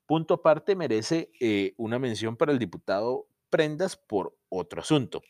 punto 0.06 0.34
aparte 0.34 0.74
merece 0.74 1.30
eh, 1.40 1.74
una 1.76 1.98
mención 1.98 2.36
para 2.36 2.52
el 2.52 2.58
diputado 2.58 3.26
Prendas 3.50 3.96
por 3.96 4.34
otro 4.48 4.80
asunto. 4.80 5.22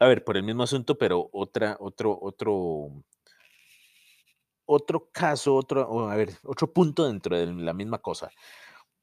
A 0.00 0.06
ver, 0.06 0.24
por 0.24 0.36
el 0.36 0.42
mismo 0.42 0.64
asunto, 0.64 0.98
pero 0.98 1.28
otra, 1.32 1.76
otro, 1.78 2.18
otro, 2.20 3.04
otro 4.64 5.08
caso, 5.12 5.54
otro, 5.54 6.10
a 6.10 6.16
ver, 6.16 6.30
otro 6.42 6.72
punto 6.72 7.06
dentro 7.06 7.38
de 7.38 7.46
la 7.46 7.74
misma 7.74 7.98
cosa. 7.98 8.32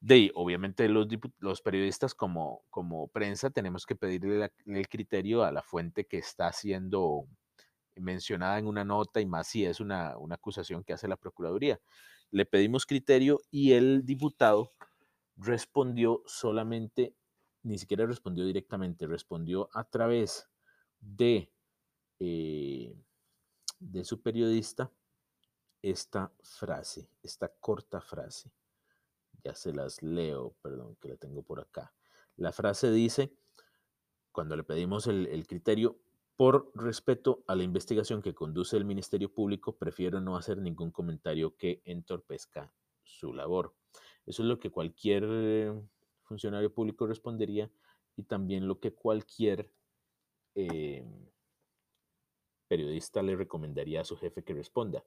De 0.02 0.32
obviamente 0.34 0.88
los, 0.88 1.08
los 1.40 1.62
periodistas 1.62 2.16
como, 2.16 2.64
como 2.70 3.10
prensa 3.10 3.50
tenemos 3.50 3.86
que 3.86 3.96
pedirle 3.96 4.52
el 4.66 4.88
criterio 4.88 5.44
a 5.44 5.52
la 5.52 5.62
fuente 5.62 6.06
que 6.06 6.20
está 6.20 6.54
siendo 6.54 7.28
mencionada 7.96 8.58
en 8.60 8.68
una 8.68 8.86
nota 8.86 9.20
y 9.20 9.26
más 9.26 9.48
si 9.48 9.66
es 9.66 9.82
una, 9.82 10.18
una 10.18 10.36
acusación 10.36 10.86
que 10.86 10.94
hace 10.94 11.10
la 11.10 11.18
Procuraduría. 11.18 11.82
Le 12.32 12.46
pedimos 12.46 12.86
criterio 12.86 13.42
y 13.52 13.74
el 13.74 14.06
diputado 14.06 14.72
respondió 15.36 16.24
solamente, 16.26 17.14
ni 17.64 17.78
siquiera 17.78 18.06
respondió 18.06 18.46
directamente, 18.46 19.06
respondió 19.06 19.70
a 19.74 19.84
través 19.84 20.48
de, 21.02 21.52
eh, 22.20 22.96
de 23.80 24.06
su 24.06 24.22
periodista 24.22 24.92
esta 25.82 26.32
frase, 26.42 27.10
esta 27.22 27.50
corta 27.60 28.00
frase 28.00 28.50
ya 29.44 29.56
se 29.56 29.74
las 29.74 30.02
leo, 30.02 30.56
perdón, 30.62 30.96
que 31.02 31.10
la 31.10 31.18
tengo 31.18 31.44
por 31.44 31.60
acá. 31.60 31.94
La 32.36 32.52
frase 32.52 32.92
dice, 32.92 33.34
cuando 34.32 34.56
le 34.56 34.64
pedimos 34.64 35.08
el, 35.08 35.46
criterio, 35.48 36.00
por 36.36 36.72
respeto 36.74 37.44
a 37.48 37.56
la 37.56 37.64
investigación 37.64 38.22
que 38.22 38.34
conduce 38.34 38.78
el 38.78 38.86
Ministerio 38.86 39.34
Público, 39.34 39.78
prefiero 39.78 40.22
no 40.22 40.38
hacer 40.38 40.58
ningún 40.60 40.92
comentario 40.92 41.58
que 41.58 41.82
entorpezca 41.84 42.72
su 43.04 43.34
labor. 43.34 43.76
Eso 44.26 44.44
es 44.44 44.48
lo 44.48 44.60
que 44.60 44.70
cualquier 44.70 45.84
funcionario 46.24 46.74
público 46.74 47.08
respondería 47.08 47.70
y 48.16 48.24
también 48.24 48.68
lo 48.68 48.80
que 48.80 48.94
cualquier 48.94 49.72
eh, 50.56 51.04
periodista 52.68 53.22
le 53.22 53.36
recomendaría 53.36 54.02
a 54.02 54.06
su 54.06 54.16
jefe 54.16 54.44
que 54.44 54.54
responda. 54.54 55.04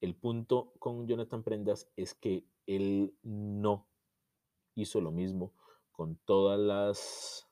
El 0.00 0.14
punto 0.14 0.72
con 0.78 1.06
Jonathan 1.06 1.42
Prendas 1.42 1.88
es 1.96 2.14
que 2.14 2.44
él 2.66 3.14
no 3.22 3.86
hizo 4.74 5.00
lo 5.00 5.10
mismo 5.10 5.52
con 5.92 6.16
todas 6.24 6.58
las 6.58 7.48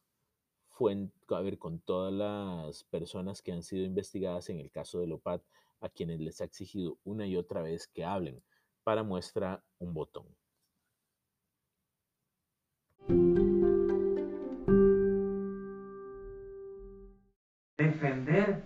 fuentes, 0.68 1.16
a 1.31 1.40
ver, 1.40 1.59
con 1.59 1.78
todas 1.81 2.12
las 2.12 2.85
personas 2.85 3.40
que 3.40 3.52
han 3.52 3.62
sido 3.62 3.85
investigadas 3.85 4.48
en 4.50 4.59
el 4.59 4.70
caso 4.70 4.98
de 4.98 5.07
Lopat, 5.07 5.42
a 5.81 5.88
quienes 5.88 6.20
les 6.20 6.40
ha 6.40 6.44
exigido 6.44 6.98
una 7.05 7.26
y 7.26 7.37
otra 7.37 7.62
vez 7.62 7.87
que 7.88 8.05
hablen. 8.05 8.42
Para 8.85 9.05
muestra 9.05 9.62
un 9.78 9.94
botón. 9.94 10.26
Defender 17.78 18.62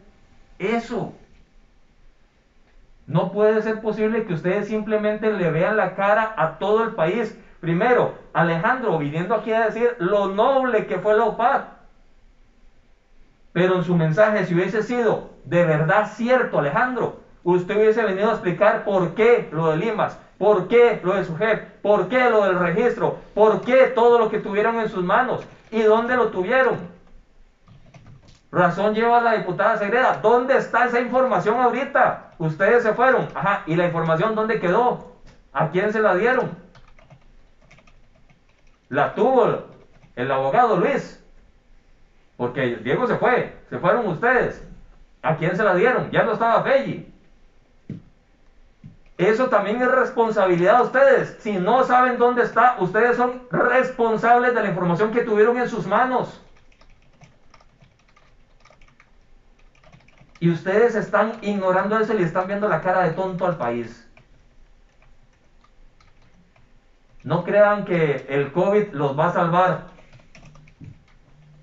eso 0.58 1.12
puede 3.36 3.60
ser 3.60 3.82
posible 3.82 4.24
que 4.24 4.32
ustedes 4.32 4.66
simplemente 4.66 5.30
le 5.30 5.50
vean 5.50 5.76
la 5.76 5.94
cara 5.94 6.32
a 6.38 6.56
todo 6.58 6.82
el 6.84 6.92
país. 6.92 7.38
Primero, 7.60 8.14
Alejandro 8.32 8.96
viniendo 8.96 9.34
aquí 9.34 9.52
a 9.52 9.66
decir 9.66 9.94
lo 9.98 10.28
noble 10.28 10.86
que 10.86 10.98
fue 10.98 11.14
la 11.14 11.24
OPAD. 11.24 11.64
Pero 13.52 13.76
en 13.76 13.84
su 13.84 13.94
mensaje, 13.94 14.46
si 14.46 14.54
hubiese 14.54 14.82
sido 14.82 15.28
de 15.44 15.66
verdad 15.66 16.10
cierto, 16.14 16.60
Alejandro, 16.60 17.16
usted 17.44 17.76
hubiese 17.76 18.02
venido 18.04 18.30
a 18.30 18.32
explicar 18.32 18.84
por 18.84 19.14
qué 19.14 19.50
lo 19.52 19.70
de 19.70 19.76
Limas, 19.76 20.18
por 20.38 20.66
qué 20.66 20.98
lo 21.04 21.12
de 21.12 21.24
su 21.24 21.36
jefe, 21.36 21.66
por 21.82 22.08
qué 22.08 22.30
lo 22.30 22.42
del 22.46 22.58
registro, 22.58 23.18
por 23.34 23.60
qué 23.66 23.88
todo 23.88 24.18
lo 24.18 24.30
que 24.30 24.38
tuvieron 24.38 24.80
en 24.80 24.88
sus 24.88 25.04
manos 25.04 25.46
y 25.70 25.82
dónde 25.82 26.16
lo 26.16 26.28
tuvieron. 26.28 26.78
Razón 28.50 28.94
lleva 28.94 29.20
la 29.20 29.34
diputada 29.34 29.76
Segreda. 29.76 30.20
¿Dónde 30.22 30.56
está 30.56 30.86
esa 30.86 31.00
información 31.00 31.60
ahorita? 31.60 32.32
Ustedes 32.38 32.82
se 32.82 32.94
fueron. 32.94 33.28
Ajá. 33.34 33.62
¿Y 33.66 33.76
la 33.76 33.86
información 33.86 34.34
dónde 34.34 34.60
quedó? 34.60 35.12
¿A 35.52 35.70
quién 35.70 35.92
se 35.92 36.00
la 36.00 36.14
dieron? 36.14 36.50
La 38.88 39.14
tuvo 39.14 39.64
el 40.14 40.30
abogado 40.30 40.76
Luis. 40.76 41.22
Porque 42.36 42.76
Diego 42.76 43.06
se 43.06 43.16
fue. 43.16 43.56
Se 43.68 43.78
fueron 43.78 44.06
ustedes. 44.06 44.66
¿A 45.22 45.36
quién 45.36 45.56
se 45.56 45.64
la 45.64 45.74
dieron? 45.74 46.10
Ya 46.10 46.22
no 46.22 46.32
estaba 46.32 46.62
Felli. 46.62 47.12
Eso 49.18 49.48
también 49.48 49.80
es 49.80 49.90
responsabilidad 49.90 50.78
de 50.78 50.84
ustedes. 50.84 51.36
Si 51.40 51.52
no 51.52 51.84
saben 51.84 52.18
dónde 52.18 52.42
está, 52.42 52.76
ustedes 52.80 53.16
son 53.16 53.42
responsables 53.50 54.54
de 54.54 54.62
la 54.62 54.68
información 54.68 55.10
que 55.10 55.22
tuvieron 55.22 55.56
en 55.56 55.68
sus 55.68 55.86
manos. 55.86 56.42
Y 60.38 60.50
ustedes 60.50 60.94
están 60.94 61.38
ignorando 61.42 61.98
eso 61.98 62.14
y 62.14 62.22
están 62.22 62.46
viendo 62.46 62.68
la 62.68 62.82
cara 62.82 63.04
de 63.04 63.10
tonto 63.10 63.46
al 63.46 63.56
país. 63.56 64.06
No 67.24 67.42
crean 67.42 67.84
que 67.84 68.26
el 68.28 68.52
COVID 68.52 68.92
los 68.92 69.18
va 69.18 69.28
a 69.28 69.32
salvar. 69.32 69.80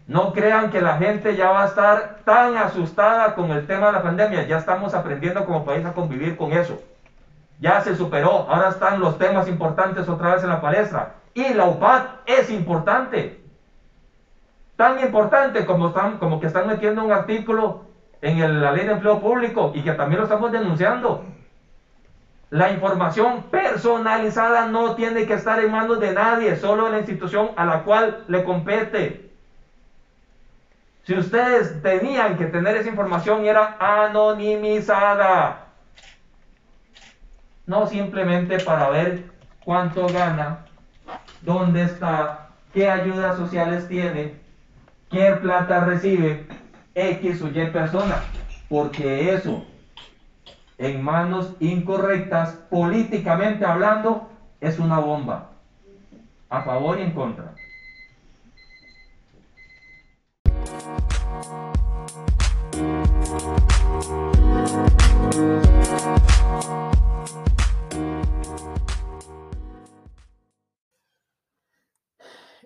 No 0.08 0.34
crean 0.34 0.72
que 0.72 0.82
la 0.82 0.98
gente 0.98 1.36
ya 1.38 1.52
va 1.52 1.64
a 1.64 1.68
estar 1.68 2.20
tan 2.26 2.58
asustada 2.58 3.36
con 3.36 3.52
el 3.52 3.66
tema 3.66 3.88
de 3.88 3.94
la 3.94 4.04
pandemia. 4.04 4.46
Ya 4.46 4.58
estamos 4.58 4.94
aprendiendo 4.94 5.46
como 5.46 5.64
país 5.64 5.86
a 5.86 5.94
convivir 5.94 6.36
con 6.36 6.52
eso. 6.52 6.82
Ya 7.60 7.80
se 7.80 7.96
superó. 7.96 8.48
Ahora 8.50 8.70
están 8.70 9.00
los 9.00 9.18
temas 9.18 9.48
importantes 9.48 10.10
otra 10.10 10.34
vez 10.34 10.44
en 10.44 10.50
la 10.50 10.60
palestra. 10.60 11.16
Y 11.34 11.54
la 11.54 11.66
UPAD 11.66 12.02
es 12.26 12.50
importante. 12.50 13.42
Tan 14.76 15.00
importante 15.00 15.66
como, 15.66 15.94
como 16.20 16.40
que 16.42 16.48
están 16.48 16.68
metiendo 16.68 17.06
un 17.06 17.12
artículo 17.12 17.93
en 18.24 18.62
la 18.62 18.72
ley 18.72 18.86
de 18.86 18.94
empleo 18.94 19.20
público 19.20 19.74
y 19.76 19.82
que 19.82 19.92
también 19.92 20.20
lo 20.20 20.24
estamos 20.24 20.52
denunciando. 20.52 21.26
La 22.50 22.72
información 22.72 23.44
personalizada 23.52 24.68
no 24.68 24.96
tiene 24.96 25.26
que 25.26 25.34
estar 25.34 25.60
en 25.60 25.72
manos 25.72 26.00
de 26.00 26.14
nadie, 26.14 26.56
solo 26.56 26.86
en 26.86 26.94
la 26.94 27.00
institución 27.00 27.52
a 27.58 27.66
la 27.66 27.84
cual 27.84 28.24
le 28.28 28.44
compete. 28.44 29.30
Si 31.04 31.16
ustedes 31.16 31.82
tenían 31.82 32.38
que 32.38 32.46
tener 32.46 32.78
esa 32.78 32.88
información 32.88 33.44
y 33.44 33.50
era 33.50 33.76
anonimizada, 33.80 35.66
no 37.66 37.88
simplemente 37.88 38.60
para 38.60 38.90
ver 38.90 39.26
cuánto 39.66 40.08
gana, 40.08 40.60
dónde 41.42 41.84
está, 41.84 42.52
qué 42.74 42.90
ayudas 42.90 43.36
sociales 43.36 43.88
tiene, 43.90 44.36
qué 45.12 45.32
plata 45.42 45.82
recibe, 45.82 46.48
X 46.96 47.42
o 47.42 47.48
Y 47.48 47.72
persona, 47.72 48.24
porque 48.70 49.34
eso, 49.34 49.64
en 50.78 51.04
manos 51.04 51.54
incorrectas, 51.60 52.56
políticamente 52.70 53.66
hablando, 53.66 54.30
es 54.62 54.80
una 54.80 55.00
bomba, 55.00 55.52
a 56.50 56.62
favor 56.64 57.00
y 57.00 57.04
en 57.04 57.12
contra. 57.12 57.56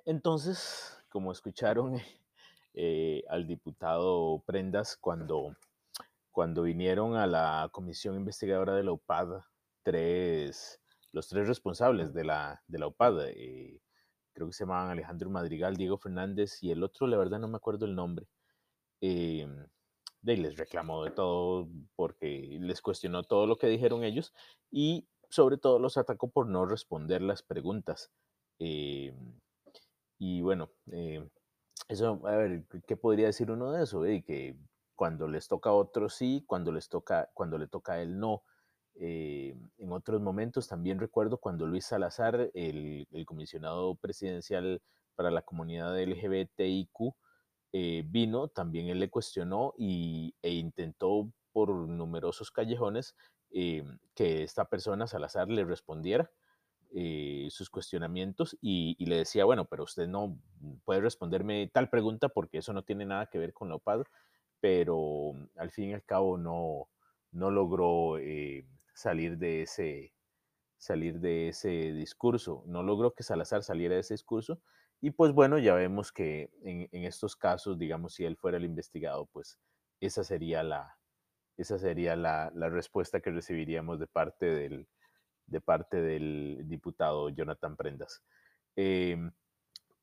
Entonces, 0.05 0.97
como 1.09 1.33
escucharon, 1.33 2.01
eh, 2.79 3.23
al 3.27 3.47
diputado 3.47 4.43
Prendas 4.45 4.97
cuando, 4.97 5.55
cuando 6.31 6.61
vinieron 6.61 7.15
a 7.15 7.25
la 7.25 7.69
comisión 7.71 8.15
investigadora 8.15 8.75
de 8.75 8.83
la 8.83 8.91
UPAD, 8.91 9.41
tres, 9.83 10.79
los 11.11 11.27
tres 11.27 11.47
responsables 11.47 12.13
de 12.13 12.23
la, 12.23 12.61
de 12.67 12.77
la 12.79 12.87
UPAD, 12.87 13.29
eh, 13.29 13.81
creo 14.33 14.47
que 14.47 14.53
se 14.53 14.63
llamaban 14.63 14.91
Alejandro 14.91 15.31
Madrigal, 15.31 15.75
Diego 15.75 15.97
Fernández 15.97 16.61
y 16.61 16.69
el 16.69 16.83
otro, 16.83 17.07
la 17.07 17.17
verdad 17.17 17.39
no 17.39 17.47
me 17.47 17.57
acuerdo 17.57 17.85
el 17.87 17.95
nombre. 17.95 18.27
Eh, 19.01 19.47
de 20.21 20.37
les 20.37 20.57
reclamó 20.57 21.03
de 21.03 21.11
todo 21.11 21.69
porque 21.95 22.57
les 22.59 22.81
cuestionó 22.81 23.23
todo 23.23 23.47
lo 23.47 23.57
que 23.57 23.67
dijeron 23.67 24.03
ellos 24.03 24.33
y 24.69 25.07
sobre 25.29 25.57
todo 25.57 25.79
los 25.79 25.97
atacó 25.97 26.29
por 26.29 26.47
no 26.47 26.65
responder 26.65 27.21
las 27.21 27.43
preguntas. 27.43 28.11
Eh, 28.59 29.15
y 30.19 30.41
bueno, 30.41 30.69
eh, 30.91 31.27
eso, 31.87 32.21
a 32.25 32.35
ver, 32.35 32.65
¿qué 32.85 32.97
podría 32.97 33.27
decir 33.27 33.51
uno 33.51 33.71
de 33.71 33.83
eso? 33.83 34.05
Eh, 34.05 34.23
que 34.23 34.55
cuando 34.95 35.27
les 35.27 35.47
toca 35.47 35.69
a 35.69 35.73
otros 35.73 36.15
sí, 36.15 36.43
cuando 36.47 36.71
les 36.71 36.89
toca, 36.89 37.29
cuando 37.33 37.57
le 37.57 37.67
toca 37.67 37.93
a 37.93 38.01
él 38.01 38.19
no. 38.19 38.43
Eh, 38.95 39.55
en 39.77 39.91
otros 39.91 40.21
momentos 40.21 40.67
también 40.67 40.99
recuerdo 40.99 41.37
cuando 41.37 41.67
Luis 41.67 41.85
Salazar, 41.85 42.49
el, 42.53 43.07
comisionado 43.25 43.95
presidencial 43.95 44.81
para 45.15 45.29
la 45.29 45.43
comunidad 45.43 45.99
LGBTIQ, 45.99 47.13
eh, 47.73 48.03
vino, 48.07 48.47
también 48.47 48.87
él 48.87 48.99
le 48.99 49.09
cuestionó 49.09 49.73
y, 49.77 50.33
e 50.41 50.51
intentó 50.51 51.31
por 51.51 51.69
numerosos 51.69 52.49
callejones 52.51 53.15
eh, 53.51 53.83
que 54.15 54.43
esta 54.43 54.65
persona, 54.65 55.05
Salazar, 55.05 55.47
le 55.47 55.63
respondiera 55.63 56.31
sus 57.49 57.69
cuestionamientos 57.69 58.57
y, 58.61 59.03
le 59.05 59.17
decía, 59.17 59.45
bueno, 59.45 59.65
pero 59.65 59.83
usted 59.83 60.07
no 60.07 60.39
puede 60.85 61.01
responderme 61.01 61.69
tal 61.73 61.89
pregunta 61.89 62.29
porque 62.29 62.59
eso 62.59 62.73
no 62.73 62.83
tiene 62.83 63.05
nada 63.05 63.27
que 63.27 63.39
ver 63.39 63.53
con 63.53 63.69
la 63.69 63.75
OPAD, 63.75 64.03
pero 64.59 65.33
al 65.57 65.71
fin 65.71 65.89
y 65.89 65.93
al 65.93 66.03
cabo 66.03 66.37
no, 66.37 66.89
no 67.31 67.51
logró 67.51 68.17
salir 68.93 69.37
de 69.37 69.61
ese, 69.61 70.13
salir 70.77 71.19
de 71.19 71.49
ese 71.49 71.93
discurso. 71.93 72.63
No 72.65 72.83
logró 72.83 73.13
que 73.13 73.23
Salazar 73.23 73.63
saliera 73.63 73.95
de 73.95 74.01
ese 74.01 74.13
discurso. 74.13 74.61
Y 75.01 75.11
pues 75.11 75.31
bueno, 75.31 75.59
ya 75.59 75.75
vemos 75.75 76.11
que 76.11 76.49
en, 76.63 76.87
estos 77.05 77.35
casos, 77.35 77.77
digamos, 77.77 78.13
si 78.15 78.25
él 78.25 78.35
fuera 78.35 78.57
el 78.57 78.65
investigado, 78.65 79.27
pues 79.27 79.59
esa 79.99 80.23
sería 80.23 80.63
la, 80.63 80.97
esa 81.57 81.77
sería 81.77 82.15
la, 82.15 82.49
respuesta 82.69 83.19
que 83.19 83.31
recibiríamos 83.31 83.99
de 83.99 84.07
parte 84.07 84.47
del, 84.47 84.87
de 85.47 85.61
parte 85.61 86.01
del 86.01 86.63
diputado 86.65 87.29
Jonathan 87.29 87.75
Prendas. 87.75 88.21
Em, 88.75 89.31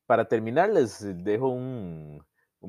para 0.06 0.26
terminar, 0.26 0.70
les 0.70 1.00
dejo 1.24 1.48
un, 1.48 2.24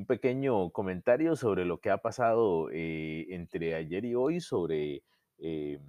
pequeño 0.06 0.70
comentario 0.72 1.36
sobre 1.36 1.64
lo 1.64 1.80
que 1.80 1.88
ha 1.90 1.96
pasado 1.96 2.68
eh, 2.70 3.26
entre 3.30 3.74
ayer 3.74 4.04
y 4.04 4.14
hoy 4.14 4.40
sobre 4.40 5.02
eh, 5.38 5.80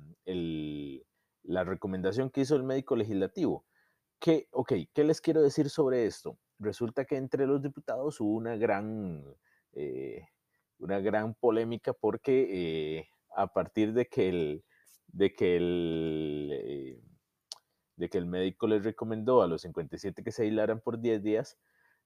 la 1.43 1.65
recomendación 1.65 2.29
que 2.29 2.41
hizo 2.41 2.55
el 2.55 2.63
médico 2.63 2.95
legislativo. 2.95 3.65
Que, 4.19 4.47
ok, 4.51 4.73
¿qué 4.93 5.03
les 5.03 5.19
quiero 5.19 5.41
decir 5.41 5.69
sobre 5.69 6.05
esto? 6.05 6.39
Resulta 6.57 7.03
que 7.03 7.17
entre 7.17 7.45
los 7.45 7.61
diputados 7.61 8.21
hubo 8.21 8.31
una 8.31 8.55
gran, 8.55 9.25
eh, 9.73 10.25
una 10.79 11.01
gran 11.01 11.35
polémica 11.35 11.91
porque 11.91 13.09
a 13.35 13.47
partir 13.47 13.91
de 13.91 14.05
que 14.05 14.29
el, 14.29 14.63
de 15.07 15.33
que 15.35 15.57
el, 15.57 17.01
de 17.95 18.09
que 18.09 18.17
el 18.17 18.25
médico 18.25 18.67
les 18.67 18.83
recomendó 18.83 19.41
a 19.41 19.47
los 19.47 19.61
57 19.61 20.23
que 20.23 20.31
se 20.31 20.43
aislaran 20.43 20.79
por 20.79 20.99
10 20.99 21.23
días, 21.23 21.57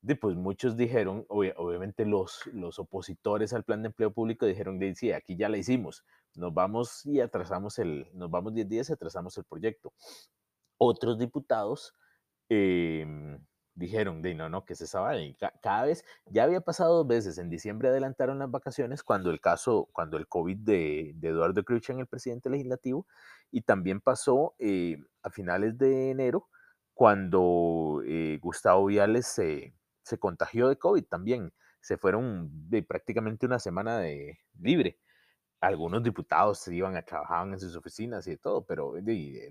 de, 0.01 0.15
pues 0.15 0.35
muchos 0.35 0.77
dijeron, 0.77 1.25
obviamente 1.27 2.05
los, 2.05 2.47
los 2.53 2.79
opositores 2.79 3.53
al 3.53 3.63
plan 3.63 3.83
de 3.83 3.87
empleo 3.87 4.11
público 4.11 4.45
dijeron, 4.45 4.79
de, 4.79 4.95
sí, 4.95 5.11
aquí 5.11 5.35
ya 5.35 5.47
la 5.47 5.57
hicimos, 5.57 6.03
nos 6.35 6.53
vamos 6.53 7.05
y 7.05 7.19
atrasamos 7.19 7.77
el, 7.77 8.07
nos 8.13 8.31
vamos 8.31 8.53
10 8.53 8.67
días 8.67 8.89
y 8.89 8.93
atrasamos 8.93 9.37
el 9.37 9.43
proyecto. 9.43 9.93
Otros 10.77 11.19
diputados 11.19 11.93
em, 12.49 13.39
dijeron, 13.75 14.21
de 14.21 14.35
no, 14.35 14.49
no, 14.49 14.65
que 14.65 14.75
sabe, 14.75 15.23
y 15.25 15.37
cada 15.61 15.83
vez, 15.85 16.05
ya 16.25 16.43
había 16.43 16.61
pasado 16.61 16.97
dos 16.97 17.07
veces, 17.07 17.37
en 17.37 17.49
diciembre 17.49 17.89
adelantaron 17.89 18.39
las 18.39 18.51
vacaciones 18.51 19.03
cuando 19.03 19.31
el 19.31 19.39
caso, 19.39 19.89
cuando 19.93 20.17
el 20.17 20.27
COVID 20.27 20.57
de, 20.57 21.13
de 21.15 21.27
Eduardo 21.29 21.63
en 21.67 21.99
el 21.99 22.07
presidente 22.07 22.49
legislativo, 22.49 23.07
y 23.51 23.61
también 23.61 24.01
pasó 24.01 24.55
eh, 24.59 24.97
a 25.23 25.29
finales 25.29 25.77
de 25.77 26.11
enero 26.11 26.47
cuando 26.93 28.01
eh, 28.05 28.39
Gustavo 28.41 28.85
Viales 28.85 29.27
se 29.27 29.73
se 30.03 30.19
contagió 30.19 30.67
de 30.67 30.77
COVID 30.77 31.05
también. 31.05 31.53
Se 31.79 31.97
fueron 31.97 32.49
de 32.69 32.83
prácticamente 32.83 33.45
una 33.45 33.59
semana 33.59 33.97
de 33.99 34.39
libre. 34.59 34.99
Algunos 35.61 36.03
diputados 36.03 36.59
se 36.59 36.75
iban 36.75 36.95
a 36.97 37.03
trabajar 37.03 37.47
en 37.47 37.59
sus 37.59 37.75
oficinas 37.75 38.27
y 38.27 38.31
de 38.31 38.37
todo, 38.37 38.63
pero 38.65 38.95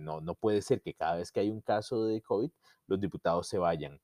no, 0.01 0.21
no 0.21 0.35
puede 0.35 0.61
ser 0.61 0.83
que 0.83 0.93
cada 0.93 1.17
vez 1.17 1.31
que 1.33 1.41
hay 1.41 1.51
un 1.51 1.61
caso 1.61 2.05
de 2.05 2.21
COVID, 2.21 2.51
los 2.89 3.01
diputados 3.01 3.49
se 3.49 3.59
vayan. 3.59 4.01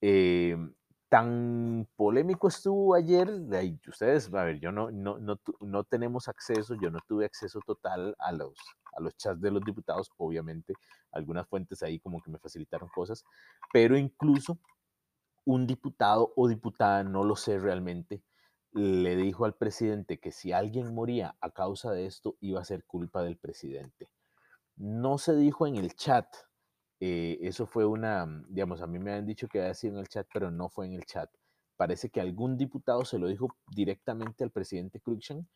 Em, 0.00 0.74
tan 1.08 1.88
polémico 1.94 2.48
estuvo 2.48 2.92
ayer, 2.94 3.30
ustedes, 3.86 4.34
a 4.34 4.42
ver, 4.42 4.58
yo 4.58 4.72
no, 4.72 4.90
no, 4.90 5.16
no, 5.18 5.38
no, 5.60 5.84
tenemos 5.84 6.26
acceso, 6.26 6.74
yo 6.82 6.90
no 6.90 6.98
tuve 7.06 7.24
acceso 7.24 7.60
total 7.64 8.16
a 8.18 8.32
los, 8.32 8.58
a 8.96 9.00
los 9.00 9.16
chats 9.16 9.40
de 9.40 9.52
los 9.52 9.62
diputados, 9.64 10.10
obviamente, 10.16 10.74
algunas 11.12 11.46
fuentes 11.46 11.84
ahí 11.84 12.00
como 12.00 12.20
que 12.20 12.32
me 12.32 12.38
facilitaron 12.40 12.88
cosas, 12.88 13.24
pero 13.72 13.96
incluso 13.96 14.58
un 15.44 15.68
diputado 15.68 16.32
o 16.34 16.48
diputada, 16.48 17.04
no 17.04 17.22
lo 17.22 17.36
sé 17.36 17.60
realmente, 17.60 18.22
le 18.74 19.16
dijo 19.16 19.44
al 19.44 19.54
presidente 19.54 20.18
que 20.18 20.32
si 20.32 20.52
alguien 20.52 20.94
moría 20.94 21.36
a 21.40 21.50
causa 21.50 21.92
de 21.92 22.06
esto 22.06 22.36
iba 22.40 22.60
a 22.60 22.64
ser 22.64 22.84
culpa 22.84 23.22
del 23.22 23.36
presidente. 23.36 24.10
No 24.76 25.18
se 25.18 25.36
dijo 25.36 25.66
en 25.66 25.76
el 25.76 25.94
chat, 25.94 26.26
eh, 27.00 27.38
eso 27.40 27.66
fue 27.66 27.86
una, 27.86 28.26
digamos, 28.48 28.82
a 28.82 28.86
mí 28.86 28.98
me 28.98 29.12
han 29.12 29.26
dicho 29.26 29.48
que 29.48 29.60
había 29.60 29.74
sido 29.74 29.94
en 29.94 30.00
el 30.00 30.08
chat, 30.08 30.26
pero 30.32 30.50
no 30.50 30.68
fue 30.68 30.86
en 30.86 30.94
el 30.94 31.04
chat. 31.06 31.30
Parece 31.76 32.10
que 32.10 32.20
algún 32.20 32.56
diputado 32.56 33.04
se 33.04 33.18
lo 33.18 33.28
dijo 33.28 33.56
directamente 33.68 34.44
al 34.44 34.50
presidente 34.50 35.00
Cruikshank 35.00 35.46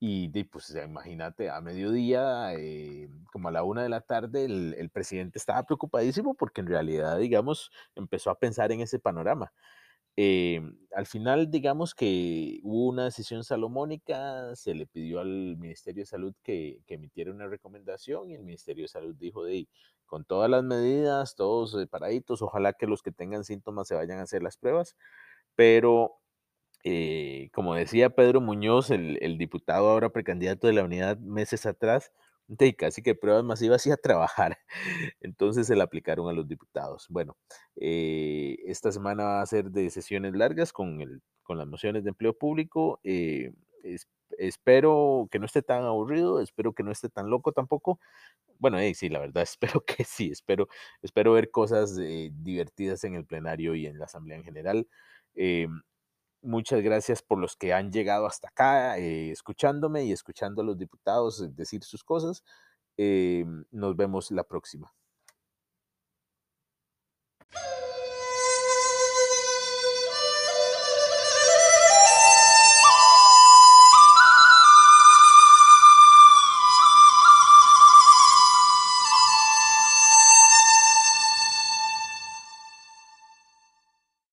y 0.00 0.28
pues 0.44 0.72
imagínate, 0.76 1.50
a 1.50 1.60
mediodía, 1.60 2.54
eh, 2.54 3.08
como 3.32 3.48
a 3.48 3.52
la 3.52 3.64
una 3.64 3.82
de 3.82 3.88
la 3.88 4.00
tarde, 4.00 4.44
el, 4.44 4.90
presidente 4.90 5.38
estaba 5.38 5.64
preocupadísimo 5.64 6.34
porque 6.34 6.60
en 6.60 6.68
realidad, 6.68 7.18
digamos, 7.18 7.72
empezó 7.96 8.30
a 8.30 8.38
pensar 8.38 8.70
en 8.70 8.80
ese 8.80 9.00
panorama. 9.00 9.52
Eh, 10.20 10.60
al 10.96 11.06
final, 11.06 11.48
digamos 11.48 11.94
que 11.94 12.58
hubo 12.64 12.88
una 12.88 13.04
decisión 13.04 13.44
salomónica, 13.44 14.56
se 14.56 14.74
le 14.74 14.84
pidió 14.84 15.20
al 15.20 15.56
Ministerio 15.56 16.02
de 16.02 16.06
Salud 16.06 16.34
que, 16.42 16.80
que 16.88 16.94
emitiera 16.94 17.30
una 17.30 17.46
recomendación 17.46 18.28
y 18.28 18.34
el 18.34 18.42
Ministerio 18.42 18.82
de 18.82 18.88
Salud 18.88 19.14
dijo 19.14 19.44
de 19.44 19.68
con 20.06 20.24
todas 20.24 20.50
las 20.50 20.64
medidas, 20.64 21.36
todos 21.36 21.70
separaditos, 21.70 22.42
ojalá 22.42 22.72
que 22.72 22.88
los 22.88 23.00
que 23.00 23.12
tengan 23.12 23.44
síntomas 23.44 23.86
se 23.86 23.94
vayan 23.94 24.18
a 24.18 24.22
hacer 24.22 24.42
las 24.42 24.56
pruebas, 24.56 24.96
pero 25.54 26.18
eh, 26.82 27.50
como 27.54 27.76
decía 27.76 28.10
Pedro 28.10 28.40
Muñoz, 28.40 28.90
el, 28.90 29.38
diputado 29.38 29.88
ahora 29.88 30.10
precandidato 30.10 30.66
de 30.66 30.72
la 30.72 30.82
unidad 30.82 31.18
meses 31.18 31.64
atrás, 31.64 32.10
de 32.48 32.74
casi 32.74 33.02
que 33.02 33.14
pruebas 33.14 33.44
masivas 33.44 33.86
y 33.86 33.90
a 33.92 33.96
trabajar. 33.96 34.58
Entonces 35.20 35.66
se 35.66 35.76
le 35.76 35.82
aplicaron 35.82 36.28
a 36.28 36.32
los 36.32 36.48
diputados. 36.48 37.06
Bueno, 37.10 37.36
eh, 37.76 38.56
esta 38.66 38.90
semana 38.92 39.24
va 39.24 39.42
a 39.42 39.46
ser 39.46 39.70
de 39.70 39.90
sesiones 39.90 40.34
largas 40.34 40.72
con, 40.72 41.00
el, 41.02 41.22
con 41.42 41.58
las 41.58 41.66
mociones 41.68 42.04
de 42.04 42.10
empleo 42.10 42.32
público. 42.36 43.00
Eh, 43.04 43.52
espero 44.38 45.28
que 45.30 45.38
no 45.38 45.46
esté 45.46 45.62
tan 45.62 45.82
aburrido, 45.84 46.40
espero 46.40 46.72
que 46.72 46.82
no 46.82 46.90
esté 46.92 47.08
tan 47.08 47.30
loco 47.30 47.52
tampoco. 47.52 48.00
Bueno, 48.58 48.78
sí, 48.94 49.08
la 49.08 49.20
verdad, 49.20 49.42
espero 49.82 49.84
que 49.84 50.04
sí, 50.04 50.30
espero, 50.30 50.68
espero 51.02 51.32
ver 51.32 51.50
cosas 51.50 51.96
divertidas 51.96 53.04
en 53.04 53.14
el 53.14 53.26
plenario 53.26 53.74
y 53.74 53.86
en 53.86 53.98
la 53.98 54.06
asamblea 54.06 54.38
en 54.38 54.44
general. 54.44 54.88
Muchas 56.42 56.82
gracias 56.82 57.20
por 57.22 57.38
los 57.38 57.56
que 57.56 57.72
han 57.72 57.90
llegado 57.90 58.26
hasta 58.26 58.48
acá, 58.48 58.96
eh, 58.98 59.30
escuchándome 59.32 60.04
y 60.04 60.12
escuchando 60.12 60.62
a 60.62 60.64
los 60.64 60.78
diputados 60.78 61.54
decir 61.56 61.82
sus 61.82 62.04
cosas. 62.04 62.44
Eh, 62.96 63.44
nos 63.72 63.96
vemos 63.96 64.30
la 64.30 64.44
próxima. 64.44 64.92